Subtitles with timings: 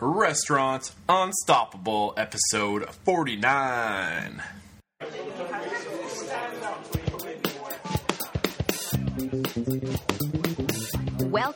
[0.00, 4.42] Restaurant Unstoppable, episode 49.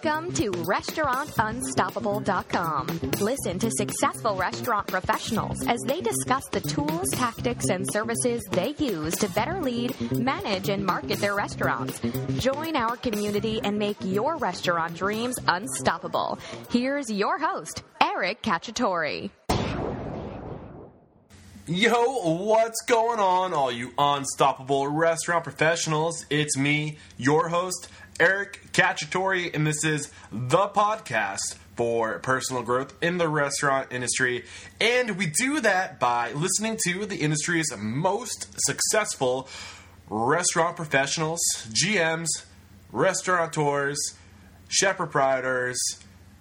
[0.04, 2.86] Welcome to RestaurantUnstoppable.com.
[3.20, 9.14] Listen to successful restaurant professionals as they discuss the tools, tactics, and services they use
[9.18, 12.00] to better lead, manage, and market their restaurants.
[12.38, 16.37] Join our community and make your restaurant dreams unstoppable.
[16.70, 19.30] Here's your host, Eric Cacciatore.
[21.69, 21.92] Yo,
[22.42, 26.27] what's going on, all you unstoppable restaurant professionals?
[26.28, 27.88] It's me, your host,
[28.20, 34.44] Eric Cacciatore, and this is the podcast for personal growth in the restaurant industry.
[34.80, 39.48] And we do that by listening to the industry's most successful
[40.08, 41.40] restaurant professionals,
[41.70, 42.28] GMs,
[42.92, 43.98] restaurateurs,
[44.68, 45.80] chef proprietors,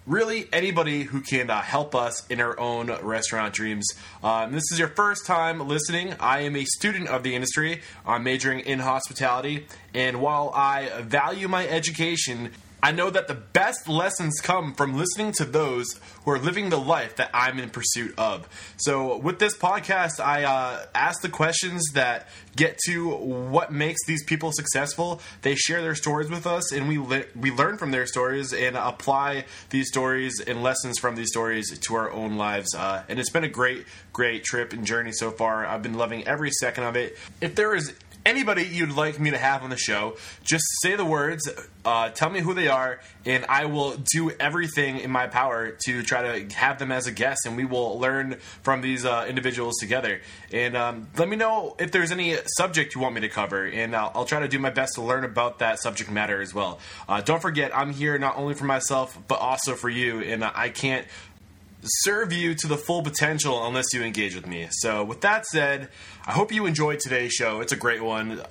[0.06, 3.86] really anybody who can uh, help us in our own restaurant dreams.
[4.22, 6.14] Um, this is your first time listening.
[6.18, 7.82] I am a student of the industry.
[8.06, 12.52] I'm majoring in hospitality, and while I value my education,
[12.84, 16.80] I know that the best lessons come from listening to those who are living the
[16.80, 18.48] life that I'm in pursuit of.
[18.76, 24.24] So, with this podcast, I uh, ask the questions that get to what makes these
[24.24, 25.20] people successful.
[25.42, 28.76] They share their stories with us, and we le- we learn from their stories and
[28.76, 32.74] apply these stories and lessons from these stories to our own lives.
[32.74, 35.64] Uh, and it's been a great, great trip and journey so far.
[35.64, 37.16] I've been loving every second of it.
[37.40, 41.04] If there is anybody you'd like me to have on the show, just say the
[41.04, 41.48] words,
[41.84, 46.02] uh, tell me who they are, and I will do everything in my power to
[46.02, 49.78] try to have them as a guest, and we will learn from these uh, individuals
[49.78, 50.20] together.
[50.52, 53.94] And um, let me know if there's any subject you want me to cover, and
[53.94, 56.78] I'll, I'll, try to do my best to learn about that subject matter as well.
[57.08, 60.68] Uh, don't forget, I'm here not only for myself, but also for you, and I
[60.68, 61.06] can't
[61.82, 64.68] serve you to the full potential unless you engage with me.
[64.70, 65.88] So, with that said,
[66.26, 67.60] I hope you enjoyed today's show.
[67.60, 68.42] It's a great one.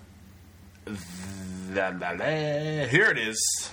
[0.85, 3.71] Here it is.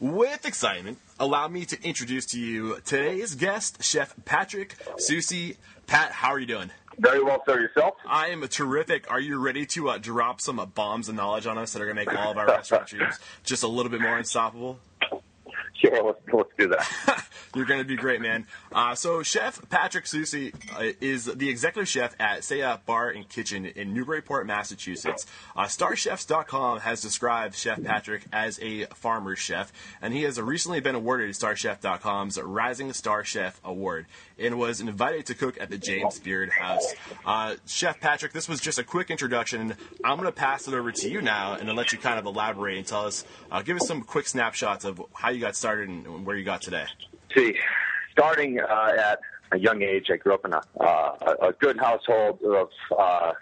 [0.00, 5.56] With excitement, allow me to introduce to you today's guest, Chef Patrick Soucy.
[5.86, 6.70] Pat, how are you doing?
[6.98, 7.60] Very well, sir.
[7.60, 7.94] Yourself?
[8.06, 9.10] I am terrific.
[9.10, 11.86] Are you ready to uh, drop some uh, bombs of knowledge on us that are
[11.86, 14.78] going to make all of our restaurant dreams just a little bit more unstoppable?
[15.82, 17.26] Sure, let's, let's do that.
[17.54, 18.46] You're going to be great, man.
[18.70, 23.66] Uh, so, Chef Patrick Soucy uh, is the executive chef at Ceia Bar and Kitchen
[23.66, 25.26] in Newburyport, Massachusetts.
[25.56, 30.94] Uh, StarChefs.com has described Chef Patrick as a farmer chef, and he has recently been
[30.94, 34.06] awarded StarChef.com's Rising Star Chef Award
[34.42, 36.94] and was invited to cook at the James Beard House.
[37.24, 39.74] Uh, chef Patrick, this was just a quick introduction.
[40.04, 42.78] I'm going to pass it over to you now and let you kind of elaborate
[42.78, 46.26] and tell us, uh, give us some quick snapshots of how you got started and
[46.26, 46.84] where you got today.
[47.34, 47.56] See,
[48.10, 49.20] starting uh, at
[49.52, 53.32] a young age, I grew up in a, uh, a good household of uh,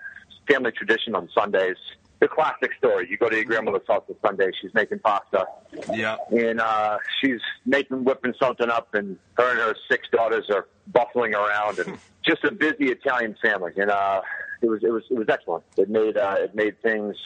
[0.49, 1.77] family tradition on Sundays.
[2.21, 3.09] The classic story.
[3.11, 5.47] You go to your grandmother's house on Sunday, she's making pasta.
[5.93, 6.17] Yeah.
[6.31, 11.35] And uh, she's making, whipping something up, and her and her six daughters are bustling
[11.35, 13.73] around, and just a busy Italian family.
[13.77, 14.21] And uh,
[14.63, 15.65] it was it was it was excellent.
[15.79, 17.17] It made uh, it made things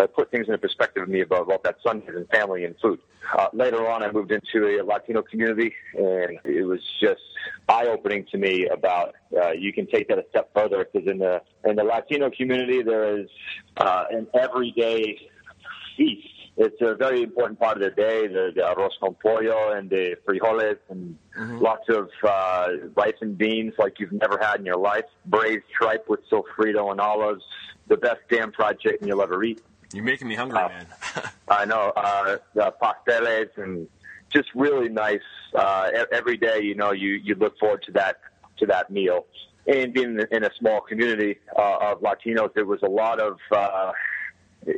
[0.00, 3.00] uh, put things in perspective of me about, about that Sundays and family and food.
[3.36, 7.20] Uh, later on, I moved into a Latino community, and it was just
[7.68, 11.18] eye opening to me about uh, you can take that a step further because in
[11.18, 13.28] the in the Latino community there is
[13.76, 15.18] uh, an everyday
[15.96, 16.26] feast.
[16.56, 20.16] It's a very important part of the day, the, the arroz con pollo and the
[20.26, 21.58] frijoles and mm-hmm.
[21.58, 26.06] lots of uh, rice and beans like you've never had in your life, braised tripe
[26.08, 27.44] with sofrito and olives,
[27.88, 29.62] the best damn fried chicken you'll ever eat.
[29.92, 30.86] You're making me hungry, uh, man.
[31.48, 31.92] I know.
[31.96, 33.88] Uh, the pasteles and
[34.30, 35.20] just really nice.
[35.54, 38.20] Uh, every day, you know, you you look forward to that
[38.58, 39.26] to that meal.
[39.66, 43.92] And being in a small community uh, of Latinos, there was a lot of uh,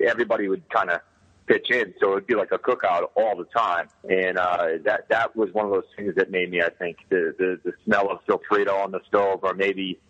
[0.06, 1.00] everybody would kind of
[1.46, 3.88] pitch in, so it'd be like a cookout all the time.
[4.08, 7.34] And uh, that that was one of those things that made me, I think, the
[7.38, 10.00] the, the smell of sofrito on the stove, or maybe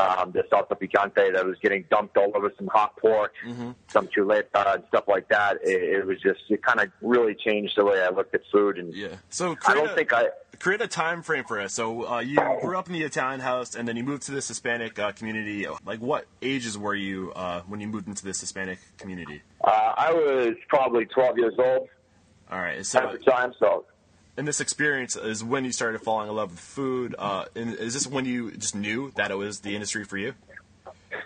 [0.00, 3.72] um, the salsa picante that was getting dumped all over some hot pork, mm-hmm.
[3.88, 5.58] some chuleta and stuff like that.
[5.62, 8.78] It, it was just it kind of really changed the way I looked at food.
[8.78, 11.74] And yeah, so I don't a, think I create a time frame for us.
[11.74, 14.48] So uh, you grew up in the Italian house, and then you moved to this
[14.48, 15.66] Hispanic uh, community.
[15.84, 19.42] Like, what ages were you uh, when you moved into this Hispanic community?
[19.62, 21.88] Uh, I was probably 12 years old.
[22.50, 23.84] All right, so at the time, so
[24.36, 27.14] and this experience is when you started falling in love with food.
[27.18, 30.34] Uh, is this when you just knew that it was the industry for you?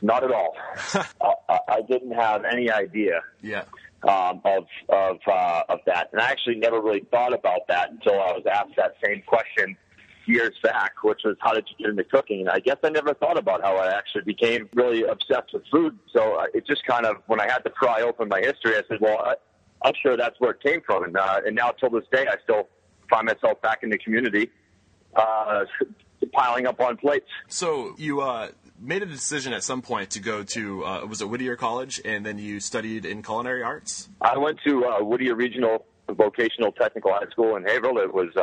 [0.03, 0.55] Not at all.
[1.49, 3.21] I, I, didn't have any idea.
[3.43, 3.65] Yeah.
[4.09, 6.11] um, of of uh, of that.
[6.13, 9.77] And I actually never really thought about that until I was asked that same question
[10.27, 12.41] years back, which was how did you get into cooking?
[12.41, 15.99] And I guess I never thought about how I actually became really obsessed with food.
[16.13, 18.83] So uh, it just kind of when I had to pry open my history, I
[18.89, 19.35] said, well, I,
[19.85, 21.05] I'm sure that's where it came from.
[21.05, 22.69] And uh, and now till this day, I still
[23.15, 24.51] find myself back in the community,
[25.15, 25.65] uh,
[26.33, 27.29] piling up on plates.
[27.49, 28.49] So you uh,
[28.81, 32.27] made a decision at some point to go to uh, was it Whittier College, and
[32.27, 34.09] then you studied in culinary arts.
[34.21, 37.99] I went to uh, Whittier Regional Vocational Technical High School in Haverhill.
[37.99, 38.35] It was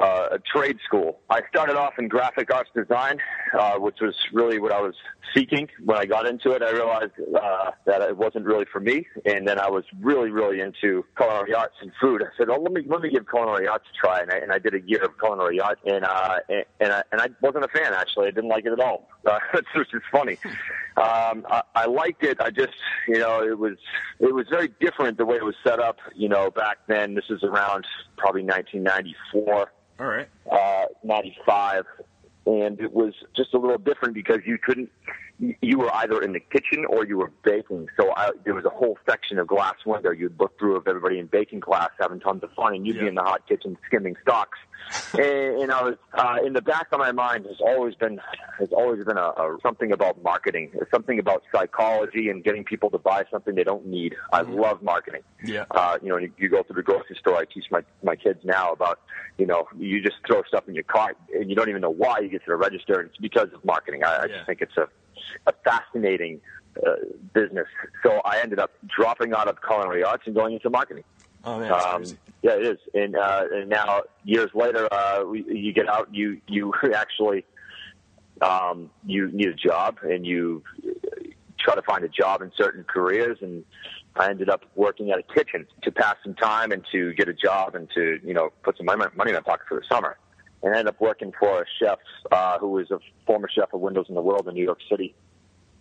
[0.00, 1.20] uh, a trade school.
[1.28, 3.18] I started off in graphic arts design,
[3.58, 4.94] uh, which was really what I was
[5.34, 5.68] seeking.
[5.84, 9.46] When I got into it, I realized uh, that it wasn't really for me, and
[9.46, 12.22] then I was really, really into culinary arts and food.
[12.22, 14.52] I said, "Oh, let me let me give culinary arts a try," and I, and
[14.52, 17.64] I did a year of culinary arts, and uh, and and I, and I wasn't
[17.64, 18.28] a fan actually.
[18.28, 19.08] I didn't like it at all.
[19.30, 19.38] Uh,
[19.74, 20.38] which is funny.
[20.96, 22.40] Um, I, I liked it.
[22.40, 22.72] I just,
[23.06, 23.76] you know, it was
[24.18, 25.98] it was very different the way it was set up.
[26.14, 27.14] You know, back then.
[27.14, 27.86] This is around
[28.16, 29.70] probably 1994.
[30.00, 30.28] All right.
[30.50, 31.84] Uh, 95.
[32.46, 34.88] And it was just a little different because you couldn't,
[35.40, 37.88] you were either in the kitchen or you were baking.
[37.98, 41.18] So I, there was a whole section of glass window you'd look through of everybody
[41.18, 43.02] in baking class having tons of fun, and you'd Yeah.
[43.02, 44.58] be in the hot kitchen skimming stocks.
[45.14, 45.22] and,
[45.62, 48.20] and I was uh, in the back of my mind has always been
[48.58, 52.98] has always been a, a something about marketing, something about psychology and getting people to
[52.98, 54.14] buy something they don't need.
[54.32, 55.22] I love marketing.
[55.44, 55.64] Yeah.
[55.70, 57.36] Uh, you know, you, you go to the grocery store.
[57.36, 59.00] I teach my my kids now about
[59.38, 62.18] you know you just throw stuff in your cart and you don't even know why
[62.20, 64.02] you get to the register, and it's because of marketing.
[64.04, 64.36] I, I Yeah.
[64.36, 64.88] just think it's a
[65.46, 66.40] a fascinating
[66.76, 66.94] uh,
[67.32, 67.66] business.
[68.02, 71.04] So I ended up dropping out of culinary arts and going into marketing.
[71.44, 72.04] Oh man, Um,
[72.42, 72.78] yeah, it is.
[72.94, 77.44] And, uh, and now years later, uh, we, you get out, you, you actually,
[78.42, 80.62] um, you need a job and you
[81.58, 83.38] try to find a job in certain careers.
[83.40, 83.64] And
[84.16, 87.34] I ended up working at a kitchen to pass some time and to get a
[87.34, 90.18] job and to, you know, put some money, money in my pocket for the summer.
[90.62, 91.98] And I ended up working for a chef,
[92.30, 95.14] uh, who was a former chef of Windows on the World in New York City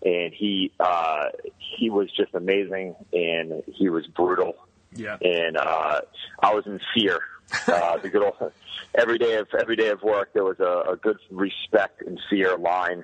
[0.03, 1.25] and he uh,
[1.57, 4.55] he was just amazing, and he was brutal,
[4.95, 5.17] Yeah.
[5.21, 6.01] and uh,
[6.41, 7.19] I was in fear.
[7.67, 8.53] Uh, the good old
[8.95, 12.57] every day of every day of work, there was a, a good respect and fear
[12.57, 13.03] line,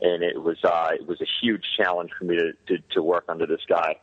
[0.00, 3.24] and it was uh, it was a huge challenge for me to, to to work
[3.28, 3.96] under this guy,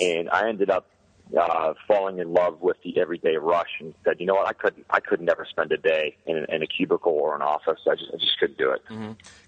[0.00, 0.88] and I ended up
[1.36, 4.86] uh, falling in love with the everyday rush, and said, you know what, I couldn't
[4.90, 7.80] I could never spend a day in, in a cubicle or an office.
[7.88, 8.82] I just I just couldn't do it.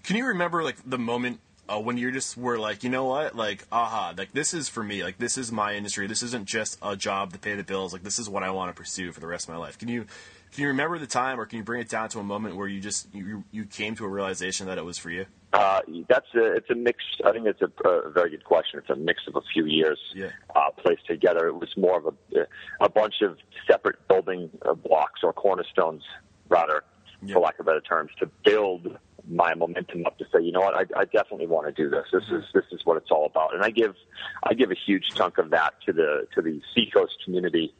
[0.03, 1.39] Can you remember like the moment
[1.69, 4.83] uh, when you just were like, you know what, like, aha, like this is for
[4.83, 6.07] me, like this is my industry.
[6.07, 7.93] This isn't just a job to pay the bills.
[7.93, 9.77] Like this is what I want to pursue for the rest of my life.
[9.77, 10.05] Can you
[10.51, 12.67] can you remember the time, or can you bring it down to a moment where
[12.67, 15.25] you just you you came to a realization that it was for you?
[15.53, 16.99] Uh, that's a, it's a mix.
[17.25, 18.79] I think it's a, a very good question.
[18.79, 20.29] It's a mix of a few years Yeah.
[20.55, 21.47] uh, placed together.
[21.47, 22.05] It was more of
[22.35, 22.45] a,
[22.83, 23.37] a bunch of
[23.69, 26.03] separate building uh, blocks or cornerstones,
[26.49, 26.83] rather,
[27.23, 27.33] Yeah.
[27.35, 28.97] for lack of better terms, to build
[29.29, 32.05] my momentum up to say, you know what, I, I definitely want to do this.
[32.11, 33.53] This is this is what it's all about.
[33.53, 33.95] And I give
[34.43, 37.73] I give a huge chunk of that to the to the Seacoast community,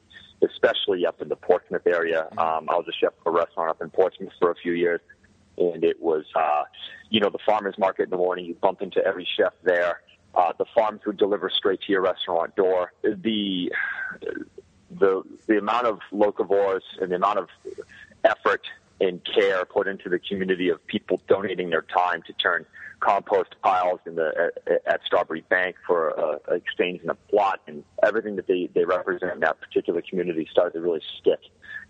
[0.43, 2.27] especially up in the Portsmouth area.
[2.37, 5.01] Um, I was a chef for a restaurant up in Portsmouth for a few years
[5.57, 6.63] and it was uh,
[7.09, 8.45] you know the farmers market in the morning.
[8.45, 10.01] You bump into every chef there.
[10.35, 12.93] Uh, the farms would deliver straight to your restaurant door.
[13.01, 13.71] The
[14.91, 17.49] the the amount of locavores and the amount of
[18.23, 18.61] effort
[18.99, 22.65] and care put into the community of people donating their time to turn
[22.99, 27.83] compost piles in the at, at Strawbery Banke for uh, exchange in a plot and
[28.03, 31.39] everything that they they represent in that particular community started to really stick.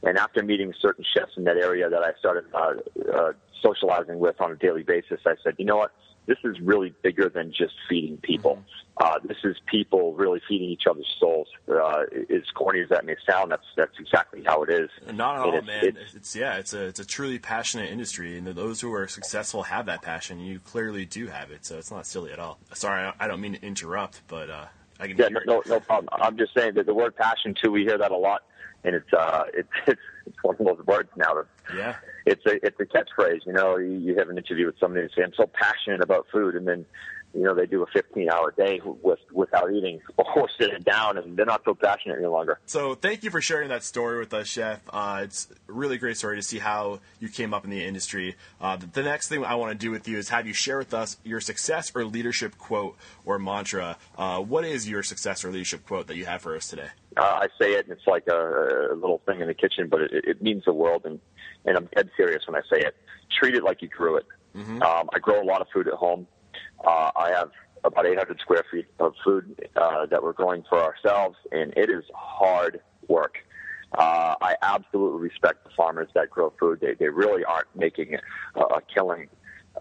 [0.04, 2.74] And after meeting certain chefs in that area that I started uh,
[3.14, 3.32] uh,
[3.64, 5.92] socializing with on a daily basis, I said, you know what?
[6.28, 8.62] This is really bigger than just feeding people.
[8.98, 11.48] Uh, this is people really feeding each other's souls.
[11.70, 14.90] Uh, as corny as that may sound, that's that's exactly how it is.
[15.14, 15.84] Not at all, it's- man.
[15.86, 19.64] it's- It's, yeah, it's a it's a truly passionate industry, and those who are successful
[19.64, 20.40] have that passion.
[20.40, 22.60] You clearly do have it, so it's not silly at all.
[22.74, 24.66] Sorry, I, don't mean to interrupt, but uh,
[25.00, 25.68] I can Yeah, hear no, it.
[25.68, 26.10] no, no problem.
[26.12, 27.72] I'm just saying that the word passion too.
[27.72, 28.42] We hear that a lot,
[28.84, 31.96] and it's uh, it's it's, it's one of those words now that Yeah,
[32.28, 33.46] it's a it's a catchphrase.
[33.46, 36.28] You know, you, you have an interview with somebody and say, "I'm so passionate about
[36.32, 36.86] food," and then
[37.34, 41.38] you know they do a 15 hour day with without eating or sitting down, and
[41.38, 42.60] they're not so passionate any longer.
[42.66, 44.82] So thank you for sharing that story with us, Chef.
[44.92, 48.36] Uh, it's a really great story to see how you came up in the industry.
[48.60, 50.78] Uh, the, the next thing I want to do with you is have you share
[50.78, 53.98] with us your success or leadership quote or mantra.
[54.18, 56.90] Uh, what is your success or leadership quote that you have for us today?
[57.16, 60.02] Uh, I say it, and it's like a, a little thing in the kitchen, but
[60.02, 61.20] it, it means the world, and
[61.68, 62.96] and I'm dead serious when I say it.
[63.40, 64.26] Treat it like you grew it.
[64.82, 66.26] Um, I grow a lot of food at home.
[66.84, 67.52] Uh, I have
[67.84, 72.04] about 800 square feet of food uh, that we're growing for ourselves, and it is
[72.16, 73.38] hard work.
[73.94, 76.80] Uh, I absolutely respect the farmers that grow food.
[76.82, 78.18] They they really aren't making
[78.56, 79.28] a, a killing.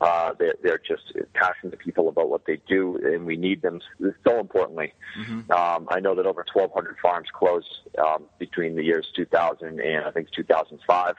[0.00, 3.81] Uh, they're, they're just passionate people about what they do, and we need them
[4.26, 4.93] so importantly.
[5.19, 5.50] Mm-hmm.
[5.50, 10.11] Um, I know that over 1,200 farms closed um, between the years 2000 and I
[10.11, 11.14] think 2005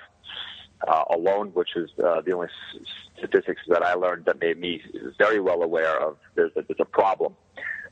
[0.88, 2.48] uh, alone, which is uh, the only
[3.18, 4.82] statistics that I learned that made me
[5.18, 7.36] very well aware of there's a, there's a problem.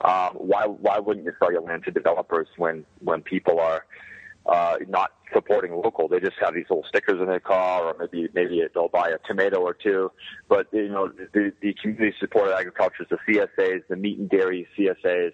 [0.02, 3.86] Um, why why wouldn't you sell your land to developers when when people are
[4.46, 6.08] uh, not supporting local.
[6.08, 9.18] They just have these little stickers in their car, or maybe maybe they'll buy a
[9.28, 10.12] tomato or two.
[10.48, 15.34] But you know, the, the community supported agriculture, the CSAs, the meat and dairy CSAs,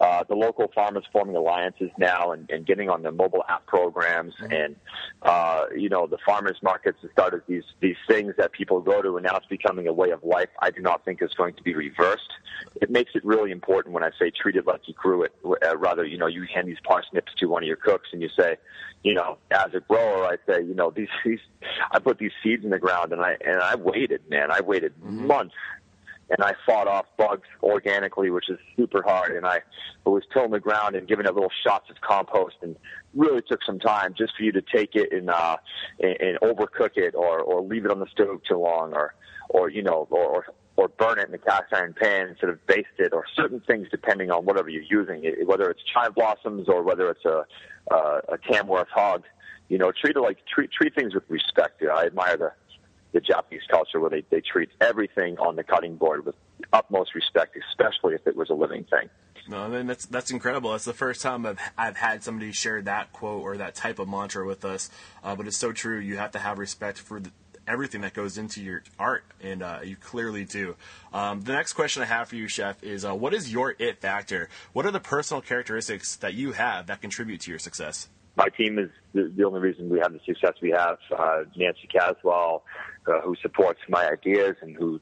[0.00, 4.34] uh, the local farmers forming alliances now and, and getting on the mobile app programs,
[4.40, 4.52] mm-hmm.
[4.52, 4.76] and
[5.22, 9.16] uh, you know, the farmers markets have started these these things that people go to,
[9.16, 10.48] and now it's becoming a way of life.
[10.60, 12.30] I do not think is going to be reversed.
[12.80, 15.34] It makes it really important when I say treat it like you grew it.
[15.44, 18.28] Uh, rather, you know, you hand these parsnips to one of your cooks and you
[18.36, 18.56] say,
[19.02, 21.40] you know, as a grower, I say, you know, these, these,
[21.90, 24.94] I put these seeds in the ground and I, and I waited, man, I waited
[25.00, 25.26] mm-hmm.
[25.26, 25.54] months
[26.32, 29.36] and I fought off bugs organically, which is super hard.
[29.36, 29.60] And I
[30.06, 32.76] was tilling the ground and giving it little shots of compost, and
[33.14, 35.56] really took some time just for you to take it and uh,
[36.00, 39.14] and, and overcook it, or or leave it on the stove too long, or
[39.50, 42.88] or you know, or or burn it in the cast iron pan instead of baste
[42.98, 47.10] it, or certain things depending on whatever you're using, whether it's chive blossoms or whether
[47.10, 47.44] it's a
[47.90, 49.24] uh, a Tamworth hog.
[49.68, 51.80] You know, treat it like treat treat things with respect.
[51.80, 52.52] You know, I admire the
[53.12, 56.34] the Japanese culture where they they treat everything on the cutting board with
[56.72, 59.08] utmost respect, especially if it was a living thing.
[59.48, 60.70] No, I mean that's that's incredible.
[60.72, 64.08] That's the first time I've I've had somebody share that quote or that type of
[64.08, 64.88] mantra with us.
[65.24, 65.98] Uh, but it's so true.
[65.98, 67.30] You have to have respect for the,
[67.66, 70.76] everything that goes into your art, and uh, you clearly do.
[71.12, 74.00] Um, the next question I have for you, Chef, is uh, what is your it
[74.00, 74.48] factor?
[74.72, 78.08] What are the personal characteristics that you have that contribute to your success?
[78.36, 80.96] My team is the, the only reason we have the success we have.
[81.16, 82.64] Uh, Nancy Caswell,
[83.06, 85.00] uh, who supports my ideas and who,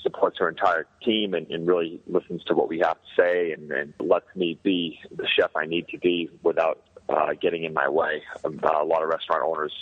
[0.00, 3.72] supports her entire team and, and really listens to what we have to say and,
[3.72, 7.88] and lets me be the chef I need to be without uh, getting in my
[7.88, 8.22] way.
[8.44, 9.72] Um, uh, a lot of restaurant owners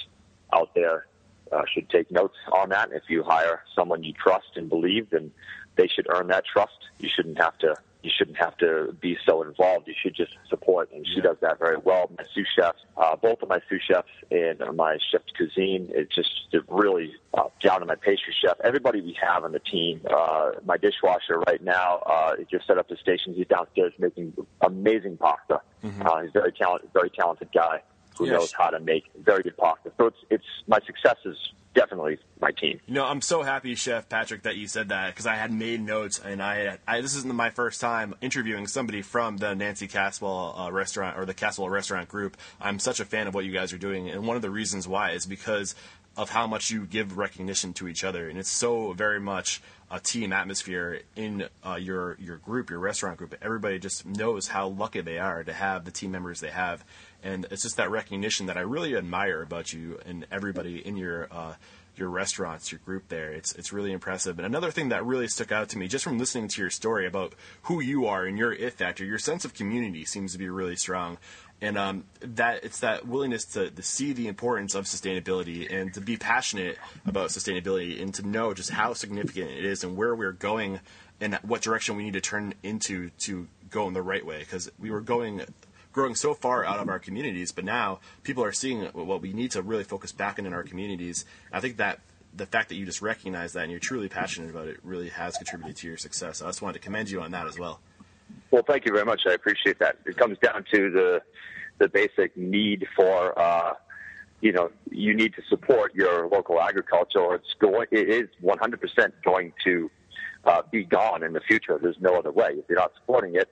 [0.53, 1.07] out there
[1.53, 2.91] uh, should take notes on that.
[2.93, 5.31] If you hire someone you trust and believe, then
[5.77, 6.79] they should earn that trust.
[6.99, 7.75] You shouldn't have to.
[8.03, 9.89] You shouldn't have to be so involved.
[9.89, 11.23] You should just support, and she yeah.
[11.23, 12.11] does that very well.
[12.19, 16.15] My sous chefs, uh, both of my sous chefs and my chef de cuisine, it's
[16.15, 16.31] just
[16.69, 18.59] really uh, down to my pastry chef.
[18.63, 20.03] Everybody we have on the team.
[20.05, 23.33] Uh, my dishwasher right now uh, just set up the station.
[23.33, 25.63] He's downstairs making amazing pasta.
[25.83, 26.03] Mm-hmm.
[26.07, 27.81] Uh, he's very talented, very talented guy
[28.17, 28.33] who yes.
[28.33, 29.93] knows how to make very good pasta.
[29.99, 31.37] So it's it's my success is
[31.75, 32.81] definitely my team.
[32.87, 35.81] You know, I'm so happy, Chef Patrick, that you said that because I had made
[35.81, 40.55] notes, and I, I, this isn't my first time interviewing somebody from the Nancy Caswell
[40.57, 42.37] uh, restaurant or the Caswell restaurant group.
[42.61, 44.89] I'm such a fan of what you guys are doing, and one of the reasons
[44.89, 45.75] why is because
[46.17, 49.99] of how much you give recognition to each other, and it's so very much a
[50.01, 53.35] team atmosphere in uh, your your group, your restaurant group.
[53.43, 56.85] Everybody just knows how lucky they are to have the team members they have,
[57.25, 61.27] and it's just that recognition that I really admire about you and everybody in your
[61.33, 61.55] uh,
[61.97, 63.31] your restaurants, your group there.
[63.31, 64.39] It's it's really impressive.
[64.39, 67.07] And another thing that really stuck out to me just from listening to your story
[67.07, 70.49] about who you are and your it factor, your sense of community seems to be
[70.49, 71.19] really strong.
[71.61, 76.01] And um, that it's that willingness to, to see the importance of sustainability and to
[76.01, 76.77] be passionate
[77.07, 80.81] about sustainability and to know just how significant it is and where we're going
[81.21, 84.71] and what direction we need to turn into to go in the right way because
[84.79, 85.43] we were going
[85.95, 89.53] growing so far out of our communities, but now people are seeing what we need
[89.53, 91.25] to really focus back in, in our communities.
[91.53, 92.01] I think that
[92.37, 95.37] the fact that you just recognize that and you're truly passionate about it really has
[95.37, 96.43] contributed to your success.
[96.43, 97.81] I just wanted to commend you on that as well.
[98.51, 99.23] Well, thank you very much.
[99.29, 99.99] I appreciate that.
[100.05, 101.23] It comes down to the
[101.79, 103.75] the basic need for uh,
[104.41, 109.53] you know you need to support your local agriculture, it's going it is 100% going
[109.65, 109.91] to
[110.45, 111.79] uh, be gone in the future.
[111.81, 112.51] There's no other way.
[112.51, 113.49] If you're not supporting it,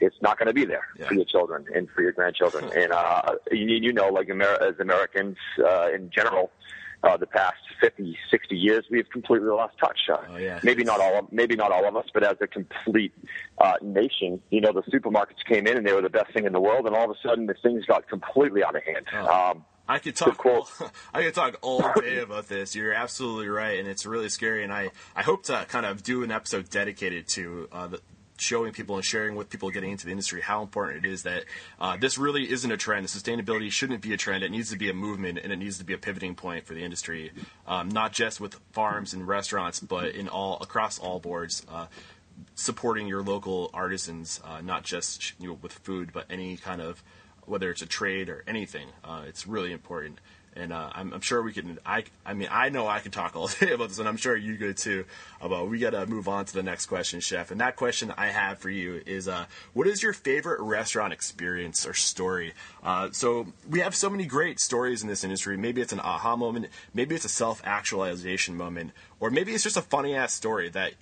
[0.00, 1.06] it's not going to be there yeah.
[1.06, 2.70] for your children and for your grandchildren.
[2.74, 6.50] and uh, you, you know, like Amer- as Americans uh, in general,
[7.04, 9.98] uh, the past 50, 60 years, we've completely lost touch.
[10.10, 10.60] Uh, oh, yeah.
[10.62, 13.12] Maybe not all, of, maybe not all of us, but as a complete
[13.58, 16.52] uh, nation, you know, the supermarkets came in and they were the best thing in
[16.52, 19.06] the world, and all of a sudden, the things got completely out of hand.
[19.12, 19.50] Oh.
[19.50, 20.44] Um, I could talk.
[20.44, 20.68] All,
[21.14, 22.74] I could talk all day about this.
[22.74, 24.64] You're absolutely right, and it's really scary.
[24.64, 28.00] And I, I hope to kind of do an episode dedicated to uh, the,
[28.40, 31.44] showing people and sharing with people getting into the industry how important it is that
[31.80, 33.06] uh, this really isn't a trend.
[33.06, 34.44] Sustainability shouldn't be a trend.
[34.44, 36.74] It needs to be a movement, and it needs to be a pivoting point for
[36.74, 37.32] the industry,
[37.66, 41.64] um, not just with farms and restaurants, but in all across all boards.
[41.68, 41.86] Uh,
[42.54, 47.02] supporting your local artisans, uh, not just you know with food, but any kind of
[47.46, 48.88] whether it's a trade or anything.
[49.04, 50.18] Uh, it's really important
[50.56, 51.78] and uh, I'm, I'm, sure we can.
[51.84, 54.36] I, I mean, I know I can talk all day about this, and I'm sure
[54.36, 55.04] you could too.
[55.40, 57.50] About we got to move on to the next question, Chef.
[57.50, 61.86] And that question I have for you is, uh, what is your favorite restaurant experience
[61.86, 62.54] or story?
[62.82, 65.56] Uh, so we have so many great stories in this industry.
[65.56, 69.82] Maybe it's an aha moment, maybe it's a self-actualization moment, or maybe it's just a
[69.82, 70.94] funny ass story that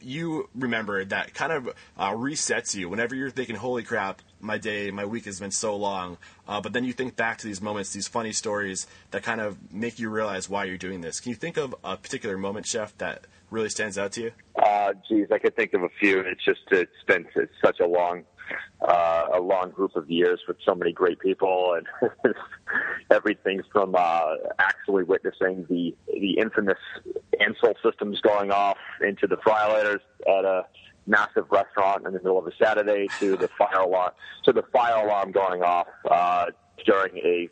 [0.00, 4.90] you remember that kind of uh, resets you whenever you're thinking, "Holy crap, my day,
[4.90, 7.92] my week has been so long." Uh, but then you think back to these moments,
[7.92, 11.20] these funny stories that kind of make you realize why you're doing this.
[11.20, 14.32] Can you think of a particular moment, Chef, that really stands out to you?
[14.62, 16.20] Uh, geez, I could think of a few.
[16.20, 18.24] It's just it's been it's such a long
[18.86, 22.34] uh, a long group of years with so many great people and
[23.10, 26.78] everything from uh, actually witnessing the the infamous
[27.40, 30.66] Ansul systems going off into the friolators at a
[31.06, 34.12] massive restaurant in the middle of a Saturday to the fire alarm
[34.44, 36.46] to the fire alarm going off uh,
[36.84, 37.48] during a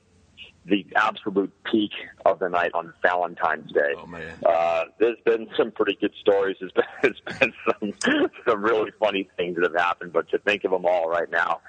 [0.64, 1.90] the absolute peak
[2.25, 3.94] of the night on Valentine's Day.
[3.97, 4.32] Oh man!
[4.47, 6.56] Uh, there's been some pretty good stories.
[6.61, 7.38] There's been, there's
[7.80, 11.09] been some some really funny things that have happened, but to think of them all
[11.09, 11.61] right now,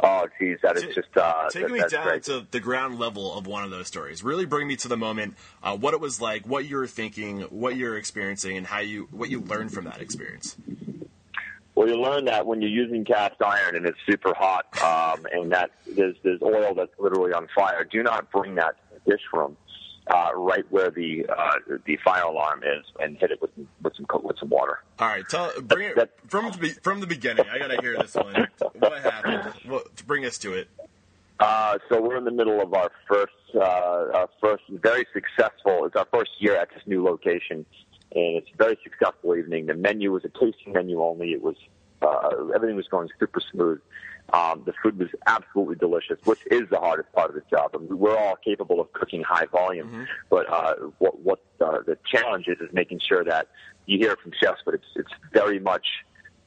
[0.00, 2.22] oh geez, that is just uh, taking that, me down great.
[2.24, 4.22] to the ground level of one of those stories.
[4.22, 7.42] Really bring me to the moment, uh, what it was like, what you were thinking,
[7.42, 10.56] what you're experiencing, and how you what you learned from that experience.
[11.74, 15.52] Well, you learn that when you're using cast iron and it's super hot, um, and
[15.52, 17.84] that there's there's oil that's literally on fire.
[17.84, 19.56] Do not bring that to the dish room,
[20.08, 23.50] uh, right where the uh, the fire alarm is, and hit it with
[23.82, 24.80] with some with some water.
[24.98, 27.46] All right, tell bring it from the from the beginning.
[27.50, 28.48] I gotta hear this one.
[28.78, 29.52] What happened?
[29.66, 30.68] What, bring us to it.
[31.40, 35.84] Uh, so we're in the middle of our first, uh, our first very successful.
[35.84, 37.64] It's our first year at this new location,
[38.12, 39.66] and it's a very successful evening.
[39.66, 41.32] The menu was a tasting menu only.
[41.32, 41.54] It was
[42.02, 43.80] uh, everything was going super smooth.
[44.32, 47.70] Um, the food was absolutely delicious, which is the hardest part of the job.
[47.74, 51.96] I mean, we're all capable of cooking high volume, but uh, what, what uh, the
[52.04, 53.48] challenge is is making sure that
[53.86, 55.86] you hear it from chefs, but it's it's very much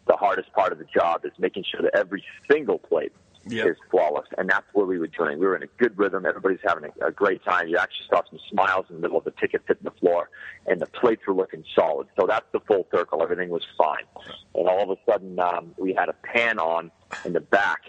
[0.08, 3.13] the hardest part of the job is making sure that every single plate
[3.47, 3.67] Yep.
[3.67, 5.39] is flawless, and that's what we were doing.
[5.39, 6.25] We were in a good rhythm.
[6.25, 7.67] Everybody's having a, a great time.
[7.67, 10.30] You actually saw some smiles in the middle of the ticket hitting the floor,
[10.67, 12.08] and the plates were looking solid.
[12.19, 13.23] So that's the full circle.
[13.23, 14.06] Everything was fine,
[14.54, 16.91] and all of a sudden um, we had a pan on
[17.25, 17.82] in the back.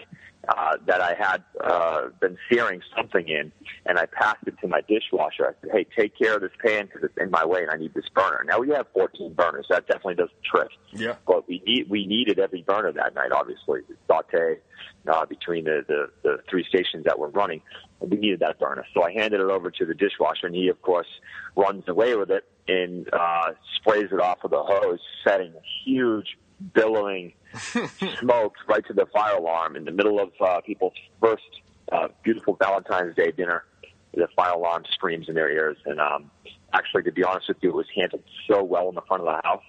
[0.45, 3.49] Uh, that I had uh, been searing something in,
[3.85, 5.47] and I passed it to my dishwasher.
[5.47, 7.77] I said, "Hey, take care of this pan because it's in my way, and I
[7.77, 9.67] need this burner." Now we have 14 burners.
[9.69, 11.15] That definitely does the trick Yeah.
[11.25, 13.31] but we need we needed every burner that night.
[13.31, 14.59] Obviously, saute
[15.07, 17.61] uh, between the, the the three stations that were running,
[18.01, 18.85] we needed that burner.
[18.93, 21.07] So I handed it over to the dishwasher, and he, of course,
[21.55, 26.37] runs away with it and uh, sprays it off with a hose, setting a huge
[26.73, 27.31] billowing
[28.19, 31.43] smoke right to the fire alarm in the middle of uh, people's first
[31.91, 33.63] uh, beautiful Valentine's Day dinner.
[34.13, 36.29] The fire alarm screams in their ears, and um,
[36.71, 39.25] actually, to be honest with you, it was handled so well in the front of
[39.25, 39.63] the house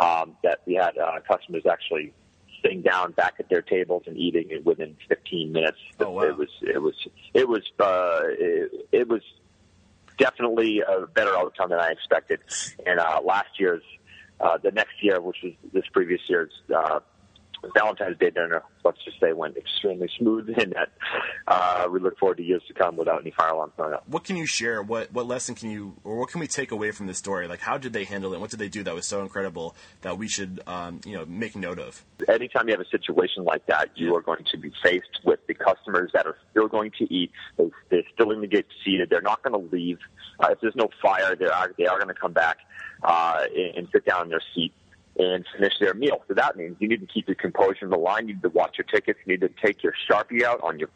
[0.00, 2.14] um, that we had uh, customers actually
[2.62, 5.78] sitting down back at their tables and eating it within 15 minutes.
[6.00, 6.22] Oh, wow.
[6.22, 6.94] It was it was
[7.34, 9.22] it was uh, it, it was
[10.18, 12.40] definitely a better outcome than I expected.
[12.86, 13.82] And uh, last year's
[14.40, 17.00] uh, the next year, which was this previous year's uh,
[17.74, 20.90] Valentine's Day dinner, let's just say went extremely smooth, and that
[21.46, 24.08] uh, we look forward to years to come without any fire alarms going up.
[24.08, 24.82] What can you share?
[24.82, 27.46] What what lesson can you, or what can we take away from this story?
[27.46, 28.40] Like, how did they handle it?
[28.40, 31.56] What did they do that was so incredible that we should, um, you know, make
[31.56, 32.04] note of?
[32.28, 35.54] anytime you have a situation like that, you are going to be faced with the
[35.54, 37.30] customers that are still going to eat.
[37.56, 39.10] They, they're still going to get seated.
[39.10, 39.98] They're not going to leave.
[40.40, 42.58] Uh, if there's no fire, they are, they are going to come back
[43.02, 44.72] uh, and, and sit down in their seat
[45.18, 46.22] and finish their meal.
[46.28, 48.28] So that means you need to keep your composure in the line.
[48.28, 49.18] You need to watch your tickets.
[49.26, 50.88] You need to take your Sharpie out on your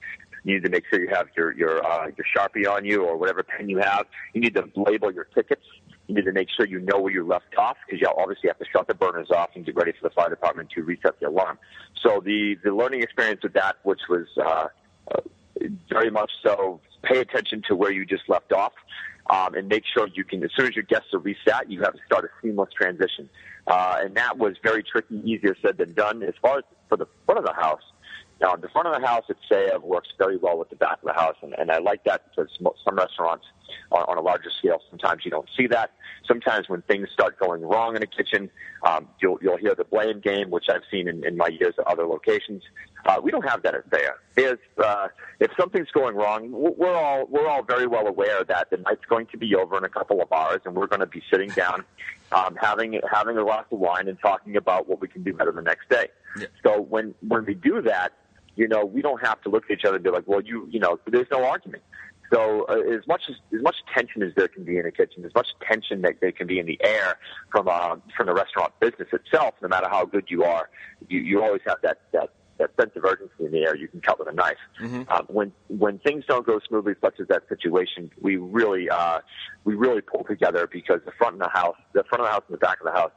[0.46, 3.16] you need to make sure you have your your uh, your Sharpie on you or
[3.16, 4.07] whatever pen you have.
[4.33, 5.62] You need to label your tickets.
[6.07, 8.59] You need to make sure you know where you left off because you obviously have
[8.61, 11.29] to shut the burners off and get ready for the fire department to reset the
[11.29, 11.59] alarm.
[12.00, 14.68] So the the learning experience with that, which was uh,
[15.12, 15.20] uh,
[15.88, 18.72] very much so, pay attention to where you just left off.
[19.29, 21.94] Um, and make sure you can, as soon as your guests are reset, you have
[21.94, 23.29] to start a seamless transition.
[23.66, 26.22] Uh, and that was very tricky, easier said than done.
[26.22, 27.83] As far as for the front of the house,
[28.40, 31.07] now, the front of the house at Sayev works very well with the back of
[31.07, 32.50] the house, and, and I like that because
[32.85, 33.46] some restaurants
[33.92, 34.81] on, on a larger scale.
[34.90, 35.92] Sometimes you don't see that.
[36.26, 38.50] Sometimes when things start going wrong in a kitchen,
[38.83, 41.87] um, you'll you'll hear the blame game, which I've seen in, in my years at
[41.87, 42.62] other locations.
[43.05, 44.16] Uh, we don't have that at Thayer.
[44.37, 48.79] If uh, if something's going wrong, we're all we're all very well aware that the
[48.79, 51.22] night's going to be over in a couple of hours, and we're going to be
[51.31, 51.85] sitting down,
[52.33, 55.52] um, having having a glass of wine and talking about what we can do better
[55.52, 56.09] the next day.
[56.38, 56.46] Yeah.
[56.64, 58.12] So when when we do that,
[58.57, 60.66] you know, we don't have to look at each other and be like, well, you
[60.70, 61.85] you know, there's no argument.
[62.32, 65.24] So uh, as much as as much tension as there can be in a kitchen,
[65.24, 67.18] as much tension that there can be in the air
[67.50, 70.68] from uh, from the restaurant business itself, no matter how good you are,
[71.08, 74.00] you you always have that that that sense of urgency in the air you can
[74.00, 74.56] cut with a knife.
[74.80, 75.02] Mm-hmm.
[75.10, 79.20] Um, when when things don't go smoothly, such as that situation, we really uh,
[79.64, 82.42] we really pull together because the front of the house, the front of the house,
[82.48, 83.12] and the back of the house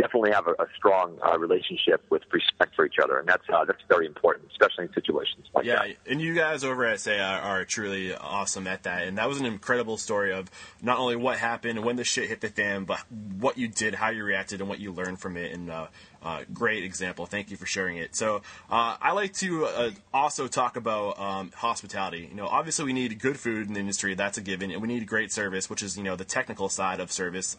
[0.00, 3.64] definitely have a, a strong uh, relationship with respect for each other, and that's uh,
[3.64, 5.96] that's very important, especially in situations like yeah, that.
[6.10, 9.40] and you guys over at Say are, are truly awesome at that, and that was
[9.40, 13.00] an incredible story of not only what happened when the shit hit the fan, but
[13.38, 15.52] what you did, how you reacted, and what you learned from it.
[15.52, 15.88] And uh,
[16.22, 17.26] uh, great example.
[17.26, 18.16] Thank you for sharing it.
[18.16, 22.28] So uh, I like to uh, also talk about um, hospitality.
[22.30, 24.14] You know, obviously we need good food in the industry.
[24.14, 27.00] That's a given, and we need great service, which is you know the technical side
[27.00, 27.56] of service.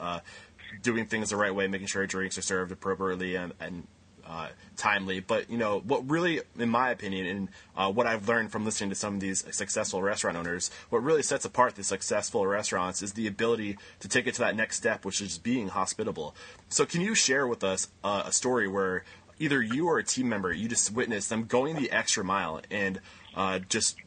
[0.82, 3.88] Doing things the right way, making sure drinks are served appropriately and, and
[4.30, 5.20] uh, timely.
[5.20, 8.90] But you know what really, in my opinion, and uh, what I've learned from listening
[8.92, 13.14] to some of these successful restaurant owners, what really sets apart the successful restaurants is
[13.14, 16.36] the ability to take it to that next step, which is being hospitable.
[16.70, 19.04] So, can you share with us uh, a story where
[19.40, 23.00] either you or a team member you just witnessed them going the extra mile and
[23.36, 23.98] uh, just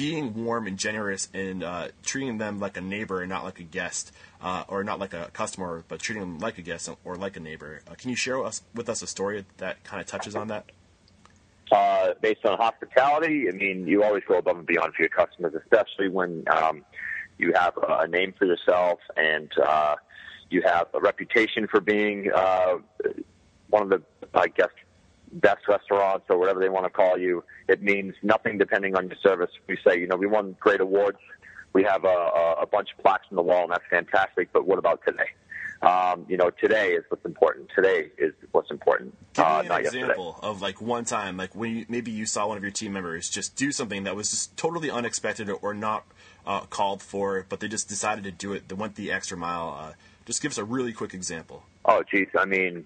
[0.00, 3.62] being warm and generous and uh, treating them like a neighbor and not like a
[3.62, 7.36] guest, uh, or not like a customer, but treating them like a guest or like
[7.36, 7.82] a neighbor.
[7.86, 10.64] Uh, can you share us, with us a story that kind of touches on that?
[11.70, 15.52] Uh, based on hospitality, I mean, you always go above and beyond for your customers,
[15.54, 16.82] especially when um,
[17.36, 19.96] you have a name for yourself and uh,
[20.48, 22.78] you have a reputation for being uh,
[23.68, 24.70] one of the, I guess,
[25.32, 27.44] best restaurants or whatever they want to call you.
[27.68, 29.50] It means nothing depending on your service.
[29.66, 31.18] We say, you know, we won great awards.
[31.72, 34.52] We have a, a bunch of plaques on the wall, and that's fantastic.
[34.52, 35.28] But what about today?
[35.82, 37.70] Um, you know, today is what's important.
[37.74, 39.14] Today is what's important.
[39.32, 42.26] Give me uh, an not example of like one time, like when you, maybe you
[42.26, 45.72] saw one of your team members just do something that was just totally unexpected or
[45.72, 46.04] not
[46.46, 48.68] uh, called for, but they just decided to do it.
[48.68, 49.76] They went the extra mile.
[49.80, 49.92] Uh,
[50.26, 51.62] just give us a really quick example.
[51.86, 52.28] Oh, geez.
[52.38, 52.84] I mean,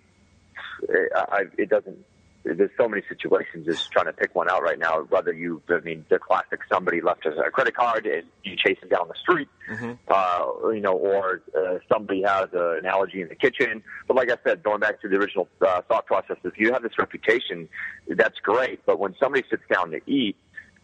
[0.88, 1.98] it, I, it doesn't.
[2.44, 3.64] There's so many situations.
[3.66, 5.02] Just trying to pick one out right now.
[5.02, 8.78] Whether you, I mean, the classic somebody left us a credit card and you chase
[8.80, 9.48] them down the street,
[10.08, 13.82] uh, you know, or uh, somebody has uh, an allergy in the kitchen.
[14.06, 16.82] But like I said, going back to the original uh, thought process, if you have
[16.82, 17.68] this reputation,
[18.08, 18.84] that's great.
[18.84, 20.36] But when somebody sits down to eat,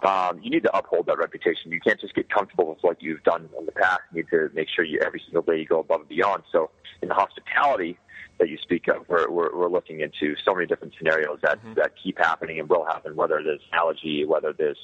[0.02, 1.72] um, you need to uphold that reputation.
[1.72, 4.00] You can't just get comfortable with what you've done in the past.
[4.12, 6.44] You need to make sure you every single day you go above and beyond.
[6.50, 6.70] So
[7.02, 7.98] in the hospitality
[8.40, 11.92] that you speak of, we're, we're, we're looking into so many different scenarios that, that
[12.02, 14.78] keep happening and will happen, whether there's allergy, whether there's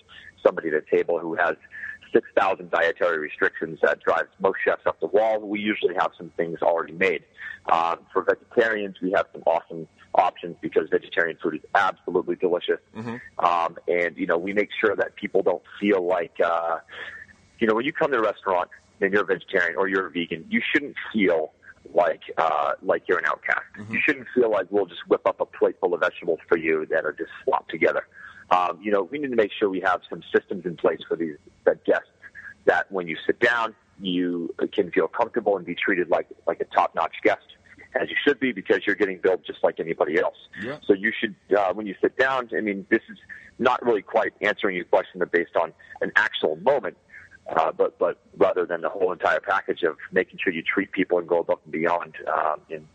[0.44, 1.56] somebody at a table who has
[2.12, 5.40] 6,000 dietary restrictions that drives most chefs up the wall.
[5.40, 7.24] We usually have some things already made.
[7.72, 12.78] Um, for vegetarians, we have some awesome options because vegetarian food is absolutely delicious.
[13.38, 16.78] Um, and, you know, we make sure that people don't feel like, uh,
[17.58, 20.10] you know, when you come to a restaurant and you're a vegetarian or you're a
[20.10, 21.52] vegan, you shouldn't feel
[21.94, 23.64] like uh, like you're an outcast.
[23.90, 26.86] You shouldn't feel like we'll just whip up a plate full of vegetables for you
[26.90, 28.06] that are just slopped together.
[28.50, 31.16] Um, you know, we need to make sure we have some systems in place for
[31.16, 32.08] these that guests
[32.64, 36.64] that when you sit down, you can feel comfortable and be treated like like a
[36.66, 37.46] top-notch guest,
[38.00, 40.36] as you should be, because you're getting billed just like anybody else.
[40.62, 40.78] Yeah.
[40.86, 43.18] So you should, uh, when you sit down, I mean, this is
[43.58, 45.72] not really quite answering your question based on
[46.02, 46.96] an actual moment,
[47.54, 51.18] uh, but but rather than the whole entire package of making sure you treat people
[51.18, 52.86] and go above and beyond um, in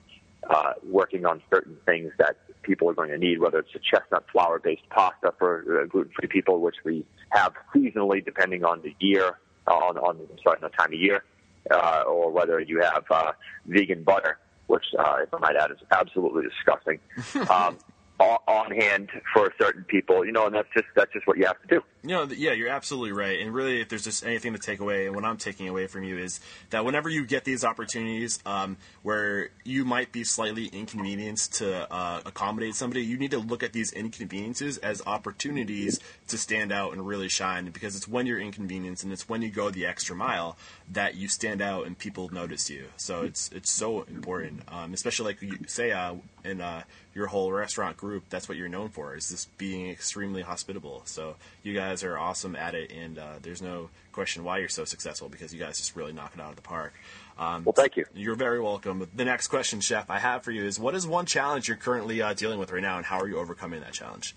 [0.49, 4.25] uh, working on certain things that people are going to need, whether it's a chestnut
[4.31, 9.37] flour-based pasta for uh, gluten-free people, which we have seasonally depending on the year,
[9.67, 11.23] on, on sorry, on the time of year,
[11.69, 13.31] uh, or whether you have uh,
[13.67, 14.37] vegan butter,
[14.67, 16.99] which, uh, if I might add, is absolutely disgusting.
[17.49, 17.77] um,
[18.21, 21.61] on- hand for certain people, you know, and that's just that's just what you have
[21.61, 21.81] to do.
[22.03, 23.39] You know, yeah, you're absolutely right.
[23.39, 26.03] And really, if there's just anything to take away, and what I'm taking away from
[26.03, 26.39] you is
[26.71, 32.21] that whenever you get these opportunities um, where you might be slightly inconvenienced to uh,
[32.25, 37.05] accommodate somebody, you need to look at these inconveniences as opportunities to stand out and
[37.05, 37.69] really shine.
[37.69, 40.57] Because it's when you're inconvenienced and it's when you go the extra mile
[40.91, 42.85] that you stand out and people notice you.
[42.97, 47.51] So it's it's so important, um, especially like you say uh, in uh, your whole
[47.51, 51.01] restaurant group that's what you're known for is just being extremely hospitable.
[51.05, 54.85] So you guys are awesome at it, and uh, there's no question why you're so
[54.85, 56.93] successful because you guys just really knock it out of the park.
[57.37, 58.05] Um, well, thank you.
[58.13, 59.07] You're very welcome.
[59.15, 62.21] The next question, Chef, I have for you is: What is one challenge you're currently
[62.21, 64.35] uh, dealing with right now, and how are you overcoming that challenge?